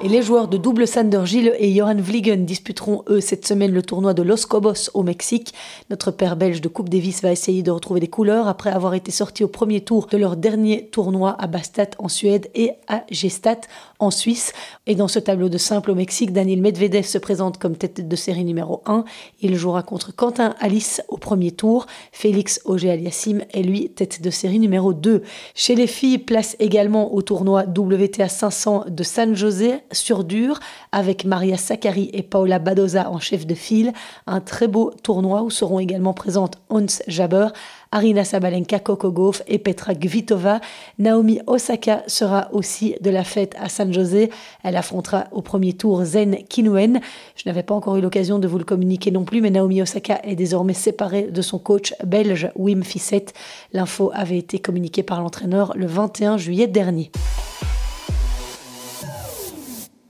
Et 0.03 0.09
les 0.09 0.23
joueurs 0.23 0.49
de 0.49 0.57
double 0.57 0.87
Sander 0.87 1.21
Gilles 1.27 1.53
et 1.59 1.75
Johan 1.75 1.97
Vliegen 1.97 2.47
disputeront 2.47 3.05
eux 3.11 3.21
cette 3.21 3.47
semaine 3.47 3.71
le 3.71 3.83
tournoi 3.83 4.15
de 4.15 4.23
Los 4.23 4.47
Cobos 4.49 4.89
au 4.95 5.03
Mexique. 5.03 5.53
Notre 5.91 6.11
père 6.11 6.37
belge 6.37 6.63
de 6.63 6.69
Coupe 6.69 6.89
Davis 6.89 7.21
va 7.21 7.31
essayer 7.31 7.63
de 7.63 7.71
retrouver 7.71 8.01
des 8.01 8.09
couleurs 8.09 8.49
après 8.49 8.71
avoir 8.71 8.95
été 8.95 9.11
sorti 9.11 9.45
au 9.45 9.49
premier 9.49 9.83
tour 9.83 10.07
de 10.07 10.17
leur 10.17 10.39
dernier 10.39 10.87
tournoi 10.87 11.37
à 11.39 11.47
Bastat 11.49 11.91
en 11.99 12.09
Suède 12.09 12.49
et 12.55 12.71
à 12.89 13.05
Gestat 13.11 13.61
en 13.99 14.11
Suisse. 14.11 14.55
Et 14.87 14.95
dans 14.95 15.07
ce 15.07 15.19
tableau 15.19 15.51
de 15.51 15.59
simple 15.59 15.91
au 15.91 15.95
Mexique, 15.95 16.33
Daniel 16.33 16.63
Medvedev 16.63 17.05
se 17.05 17.19
présente 17.19 17.59
comme 17.59 17.77
tête 17.77 18.09
de 18.09 18.17
série 18.17 18.45
numéro 18.45 18.83
1. 18.87 19.05
Il 19.43 19.55
jouera 19.55 19.83
contre 19.83 20.17
Quentin 20.17 20.55
Alice 20.61 21.03
au 21.09 21.19
premier 21.19 21.51
tour. 21.51 21.87
Félix 22.11 22.63
Auger-Aliassime 22.65 23.43
est 23.53 23.63
lui 23.63 23.91
tête 23.91 24.23
de 24.23 24.31
série 24.31 24.61
numéro 24.61 24.95
2. 24.95 25.23
Chez 25.55 25.75
les 25.75 25.87
filles, 25.87 26.17
place 26.17 26.57
également 26.59 27.13
au 27.13 27.21
tournoi 27.21 27.65
WTA 27.65 28.31
500 28.31 28.85
de 28.89 29.03
San 29.03 29.35
José 29.35 29.75
sur 29.93 30.25
dur 30.25 30.61
avec 30.93 31.25
Maria 31.25 31.57
Sakkari 31.57 32.11
et 32.13 32.23
Paula 32.23 32.59
Badoza 32.59 33.11
en 33.11 33.19
chef 33.19 33.47
de 33.47 33.55
file. 33.55 33.93
Un 34.27 34.41
très 34.41 34.69
beau 34.69 34.93
tournoi 35.03 35.43
où 35.43 35.51
seront 35.51 35.79
également 35.79 36.13
présentes 36.13 36.59
Hans 36.69 36.87
Jaber, 37.09 37.49
Arina 37.93 38.25
Sabalenka, 38.25 38.79
Coco 38.79 39.11
Gauff 39.11 39.43
et 39.49 39.59
Petra 39.59 39.95
Kvitova. 39.95 40.61
Naomi 40.99 41.41
Osaka 41.47 42.05
sera 42.07 42.49
aussi 42.53 42.95
de 43.01 43.11
la 43.11 43.25
fête 43.25 43.55
à 43.59 43.69
San 43.69 43.93
José. 43.93 44.31
Elle 44.63 44.77
affrontera 44.77 45.25
au 45.33 45.43
premier 45.43 45.73
tour 45.73 46.05
Zen 46.05 46.37
Kinuen. 46.49 47.01
Je 47.37 47.43
n'avais 47.47 47.63
pas 47.63 47.75
encore 47.75 47.97
eu 47.97 48.01
l'occasion 48.01 48.39
de 48.39 48.47
vous 48.47 48.59
le 48.59 48.65
communiquer 48.65 49.11
non 49.11 49.25
plus, 49.25 49.41
mais 49.41 49.51
Naomi 49.51 49.83
Osaka 49.83 50.21
est 50.23 50.37
désormais 50.37 50.75
séparée 50.75 51.25
de 51.25 51.43
son 51.43 51.59
coach 51.59 51.95
belge 52.05 52.51
Wim 52.55 52.85
Fissette. 52.85 53.35
L'info 53.73 54.11
avait 54.15 54.39
été 54.39 54.59
communiquée 54.59 55.03
par 55.03 55.21
l'entraîneur 55.21 55.73
le 55.77 55.87
21 55.87 56.37
juillet 56.37 56.69
dernier. 56.69 57.11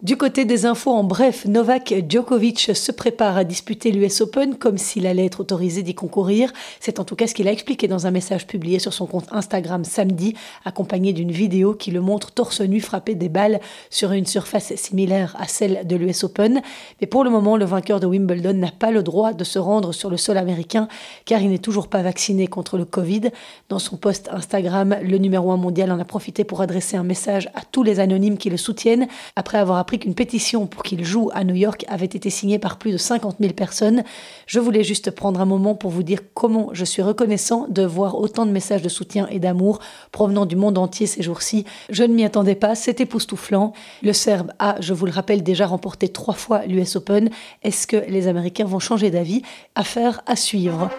Du 0.03 0.17
côté 0.17 0.47
des 0.47 0.65
infos, 0.65 0.93
en 0.93 1.05
bref, 1.05 1.45
Novak 1.45 1.93
Djokovic 2.09 2.75
se 2.75 2.91
prépare 2.91 3.37
à 3.37 3.45
disputer 3.45 3.93
l'US 3.93 4.23
Open 4.23 4.55
comme 4.55 4.79
s'il 4.79 5.07
allait 5.07 5.27
être 5.27 5.41
autorisé 5.41 5.83
d'y 5.83 5.95
concourir. 5.95 6.55
C'est 6.81 7.01
en 7.01 7.05
tout 7.05 7.17
cas 7.17 7.27
ce 7.27 7.35
qu'il 7.35 7.47
a 7.49 7.53
expliqué 7.53 7.87
dans 7.87 8.07
un 8.07 8.11
message 8.11 8.47
publié 8.47 8.79
sur 8.79 8.95
son 8.95 9.05
compte 9.05 9.27
Instagram 9.31 9.85
samedi, 9.85 10.33
accompagné 10.65 11.13
d'une 11.13 11.31
vidéo 11.31 11.75
qui 11.75 11.91
le 11.91 12.01
montre 12.01 12.31
torse 12.31 12.63
nu 12.63 12.81
frapper 12.81 13.15
des 13.15 13.29
balles 13.29 13.61
sur 13.91 14.13
une 14.13 14.25
surface 14.25 14.75
similaire 14.75 15.37
à 15.39 15.47
celle 15.47 15.87
de 15.87 15.97
l'US 15.97 16.25
Open. 16.25 16.63
Mais 17.03 17.07
pour 17.07 17.23
le 17.23 17.29
moment, 17.29 17.59
le 17.59 17.67
vainqueur 17.67 18.01
de 18.01 18.07
Wimbledon 18.07 18.55
n'a 18.55 18.71
pas 18.71 18.93
le 18.93 19.03
droit 19.03 19.35
de 19.35 19.45
se 19.45 19.59
rendre 19.59 19.93
sur 19.93 20.09
le 20.09 20.17
sol 20.17 20.39
américain 20.39 20.89
car 21.27 21.43
il 21.43 21.51
n'est 21.51 21.59
toujours 21.59 21.89
pas 21.89 22.01
vacciné 22.01 22.47
contre 22.47 22.79
le 22.79 22.87
Covid. 22.87 23.33
Dans 23.69 23.79
son 23.79 23.99
post 23.99 24.31
Instagram, 24.33 24.97
le 25.03 25.19
numéro 25.19 25.51
1 25.51 25.59
mondial 25.59 25.93
en 25.93 26.01
a 26.01 26.07
profité 26.07 26.45
pour 26.45 26.63
adresser 26.63 26.97
un 26.97 27.05
message 27.05 27.51
à 27.55 27.61
tous 27.71 27.83
les 27.83 28.01
anonymes 28.01 28.39
qui 28.39 28.49
le 28.49 28.57
soutiennent 28.57 29.07
après 29.37 29.59
avoir 29.59 29.79
qu'une 29.99 30.15
pétition 30.15 30.67
pour 30.67 30.83
qu'il 30.83 31.05
joue 31.05 31.31
à 31.33 31.45
New 31.45 31.55
York 31.55 31.85
avait 31.89 32.07
été 32.07 32.31
signée 32.31 32.59
par 32.59 32.79
plus 32.79 32.93
de 32.93 32.97
50 32.97 33.37
000 33.41 33.53
personnes. 33.53 34.05
Je 34.47 34.61
voulais 34.61 34.85
juste 34.85 35.11
prendre 35.11 35.41
un 35.41 35.45
moment 35.45 35.75
pour 35.75 35.91
vous 35.91 36.03
dire 36.03 36.21
comment 36.35 36.71
je 36.73 36.85
suis 36.85 37.03
reconnaissant 37.03 37.67
de 37.69 37.85
voir 37.85 38.19
autant 38.19 38.47
de 38.47 38.51
messages 38.51 38.83
de 38.83 38.89
soutien 38.89 39.27
et 39.29 39.39
d'amour 39.39 39.81
provenant 40.13 40.47
du 40.47 40.57
monde 40.57 40.79
entier 40.79 41.07
ces 41.07 41.23
jours-ci. 41.23 41.65
Je 41.89 42.05
ne 42.05 42.15
m'y 42.15 42.25
attendais 42.25 42.55
pas, 42.55 42.75
c'est 42.75 43.01
époustouflant. 43.01 43.73
Le 44.03 44.13
Serbe 44.13 44.53
a, 44.59 44.77
je 44.81 44.95
vous 44.95 45.07
le 45.07 45.13
rappelle, 45.13 45.43
déjà 45.43 45.67
remporté 45.67 46.09
trois 46.09 46.35
fois 46.35 46.67
l'US 46.67 46.97
Open. 46.97 47.31
Est-ce 47.63 47.87
que 47.87 47.97
les 47.97 48.29
Américains 48.29 48.65
vont 48.65 48.79
changer 48.79 49.11
d'avis? 49.11 49.43
Affaire 49.75 50.23
à 50.27 50.37
suivre. 50.37 50.91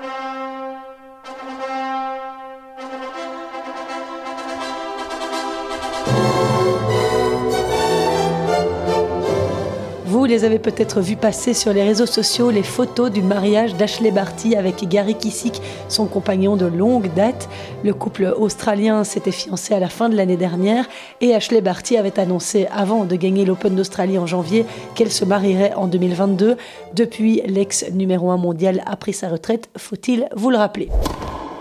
Les 10.31 10.45
avez 10.45 10.59
peut-être 10.59 11.01
vus 11.01 11.17
passer 11.17 11.53
sur 11.53 11.73
les 11.73 11.83
réseaux 11.83 12.05
sociaux 12.05 12.51
les 12.51 12.63
photos 12.63 13.11
du 13.11 13.21
mariage 13.21 13.75
d'Ashley 13.75 14.11
Barty 14.11 14.55
avec 14.55 14.87
Gary 14.87 15.15
Kissick, 15.15 15.61
son 15.89 16.05
compagnon 16.05 16.55
de 16.55 16.65
longue 16.65 17.13
date. 17.13 17.49
Le 17.83 17.93
couple 17.93 18.33
australien 18.37 19.03
s'était 19.03 19.31
fiancé 19.31 19.73
à 19.73 19.79
la 19.81 19.89
fin 19.89 20.07
de 20.07 20.15
l'année 20.15 20.37
dernière 20.37 20.87
et 21.19 21.35
Ashley 21.35 21.59
Barty 21.59 21.97
avait 21.97 22.17
annoncé 22.17 22.67
avant 22.71 23.03
de 23.03 23.15
gagner 23.17 23.43
l'Open 23.43 23.75
d'Australie 23.75 24.17
en 24.17 24.25
janvier 24.25 24.65
qu'elle 24.95 25.11
se 25.11 25.25
marierait 25.25 25.73
en 25.73 25.87
2022. 25.87 26.55
Depuis, 26.95 27.41
l'ex 27.45 27.91
numéro 27.91 28.31
1 28.31 28.37
mondial 28.37 28.83
a 28.85 28.95
pris 28.95 29.11
sa 29.11 29.27
retraite, 29.27 29.69
faut-il 29.77 30.29
vous 30.33 30.49
le 30.49 30.57
rappeler. 30.57 30.87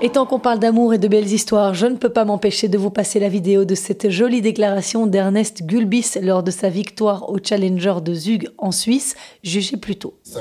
Et 0.03 0.09
tant 0.09 0.25
qu'on 0.25 0.39
parle 0.39 0.59
d'amour 0.59 0.95
et 0.95 0.99
de 0.99 1.09
belles 1.09 1.31
histoires, 1.31 1.75
je 1.75 1.85
ne 1.85 1.97
peux 1.97 2.09
pas 2.09 2.25
m'empêcher 2.25 2.69
de 2.69 2.79
vous 2.79 2.89
passer 2.89 3.21
la 3.21 3.29
vidéo 3.29 3.67
de 3.67 3.75
cette 3.75 4.09
jolie 4.09 4.41
déclaration 4.41 5.07
d'Ernest 5.07 5.63
Gulbis 5.65 6.13
lors 6.23 6.43
de 6.43 6.51
sa 6.51 6.71
victoire 6.71 7.29
au 7.29 7.37
Challenger 7.43 7.97
de 8.03 8.15
Zug 8.15 8.49
en 8.57 8.73
Suisse. 8.73 9.15
Jugez 9.43 9.77
plutôt. 9.77 10.15
Uh, 10.27 10.39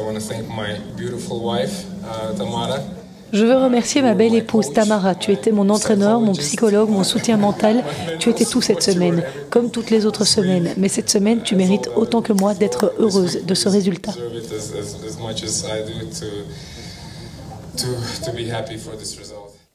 je 3.34 3.46
veux 3.46 3.56
remercier 3.56 4.02
ma 4.02 4.14
belle 4.14 4.34
épouse 4.34 4.72
Tamara. 4.72 5.14
Tu 5.14 5.32
étais 5.32 5.52
mon 5.52 5.70
entraîneur, 5.70 6.22
mon 6.22 6.34
psychologue, 6.34 6.90
mon 6.90 7.04
soutien 7.04 7.36
mental. 7.36 7.84
Tu 8.20 8.30
étais 8.30 8.46
tout 8.46 8.62
cette 8.62 8.82
semaine, 8.82 9.24
comme 9.50 9.72
toutes 9.72 9.90
les 9.90 10.06
autres 10.06 10.26
semaines. 10.26 10.74
Mais 10.78 10.88
cette 10.88 11.10
semaine, 11.10 11.42
tu 11.44 11.58
mérites 11.58 11.90
autant 11.98 12.22
que 12.22 12.32
moi 12.32 12.54
d'être 12.54 12.94
heureuse 12.98 13.46
de 13.46 13.54
ce 13.54 13.68
résultat. 13.68 14.14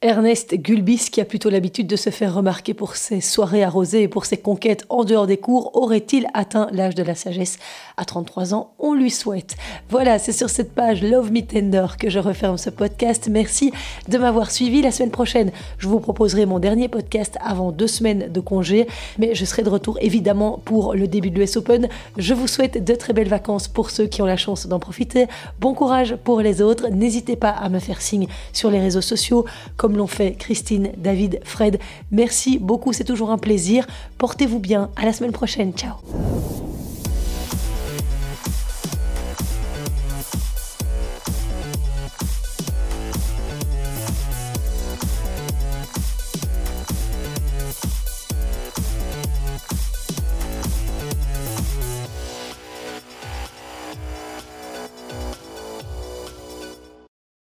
Ernest 0.05 0.55
Gulbis, 0.57 1.09
qui 1.11 1.23
a 1.23 1.25
plutôt 1.25 1.49
l'habitude 1.49 1.87
de 1.87 1.97
se 1.97 2.11
faire 2.11 2.35
remarquer 2.35 2.75
pour 2.75 2.95
ses 2.95 3.23
soirées 3.23 3.65
arrosées 3.65 4.03
et 4.03 4.09
pour 4.09 4.27
ses 4.27 4.37
conquêtes 4.37 4.85
en 4.91 5.03
dehors 5.03 5.27
des 5.27 5.39
cours, 5.39 5.75
aurait-il 5.75 6.27
atteint 6.35 6.69
l'âge 6.73 6.95
de 6.95 7.03
la 7.03 7.15
sagesse 7.15 7.59
À 7.97 8.05
33 8.05 8.53
ans, 8.53 8.75
on 8.79 8.93
lui 8.93 9.11
souhaite. 9.11 9.57
Voilà, 9.89 10.19
c'est 10.19 10.33
sur 10.33 10.51
cette 10.51 10.75
page 10.75 11.03
Love 11.03 11.33
Me 11.33 11.41
Tender 11.41 11.87
que 11.99 12.11
je 12.11 12.19
referme 12.19 12.59
ce 12.59 12.69
podcast. 12.69 13.31
Merci 13.31 13.73
de 14.07 14.19
m'avoir 14.19 14.51
suivi. 14.51 14.83
La 14.83 14.91
semaine 14.91 15.11
prochaine, 15.11 15.53
je 15.79 15.89
vous 15.89 16.01
proposerai 16.01 16.45
mon 16.45 16.59
dernier 16.59 16.89
podcast 16.89 17.39
avant 17.43 17.73
deux 17.73 17.87
semaines 17.87 18.31
de 18.31 18.41
congé, 18.41 18.87
mais 19.19 19.35
je 19.35 19.47
serai 19.47 19.63
de 19.63 19.71
retour 19.71 19.97
évidemment 20.03 20.61
pour 20.67 20.95
le 20.95 21.09
début 21.09 21.31
de 21.31 21.41
l'US 21.41 21.57
Open. 21.57 21.89
Je 22.19 22.35
vous 22.35 22.47
souhaite 22.47 22.85
de 22.85 22.95
très 22.95 23.15
belles 23.15 23.29
vacances 23.29 23.69
pour 23.69 23.89
ceux 23.89 24.05
qui 24.05 24.21
ont 24.21 24.27
la 24.27 24.37
chance 24.37 24.67
d'en 24.67 24.81
profiter. 24.81 25.29
Bon 25.61 25.73
courage 25.73 26.17
pour 26.25 26.43
les 26.43 26.61
autres. 26.61 26.89
N'hésitez 26.89 27.37
pas 27.37 27.53
à 27.53 27.71
me 27.71 27.79
faire 27.79 28.03
signe 28.03 28.27
sur 28.53 28.71
les 28.71 28.81
réseaux 28.81 29.01
sociaux 29.01 29.47
l'ont 29.97 30.07
fait 30.07 30.33
Christine, 30.33 30.93
David, 30.97 31.41
Fred. 31.45 31.79
Merci 32.11 32.59
beaucoup, 32.59 32.93
c'est 32.93 33.05
toujours 33.05 33.31
un 33.31 33.39
plaisir. 33.39 33.87
Portez-vous 34.19 34.59
bien. 34.59 34.91
À 34.97 35.05
la 35.05 35.13
semaine 35.13 35.33
prochaine. 35.33 35.73
Ciao. 35.73 35.95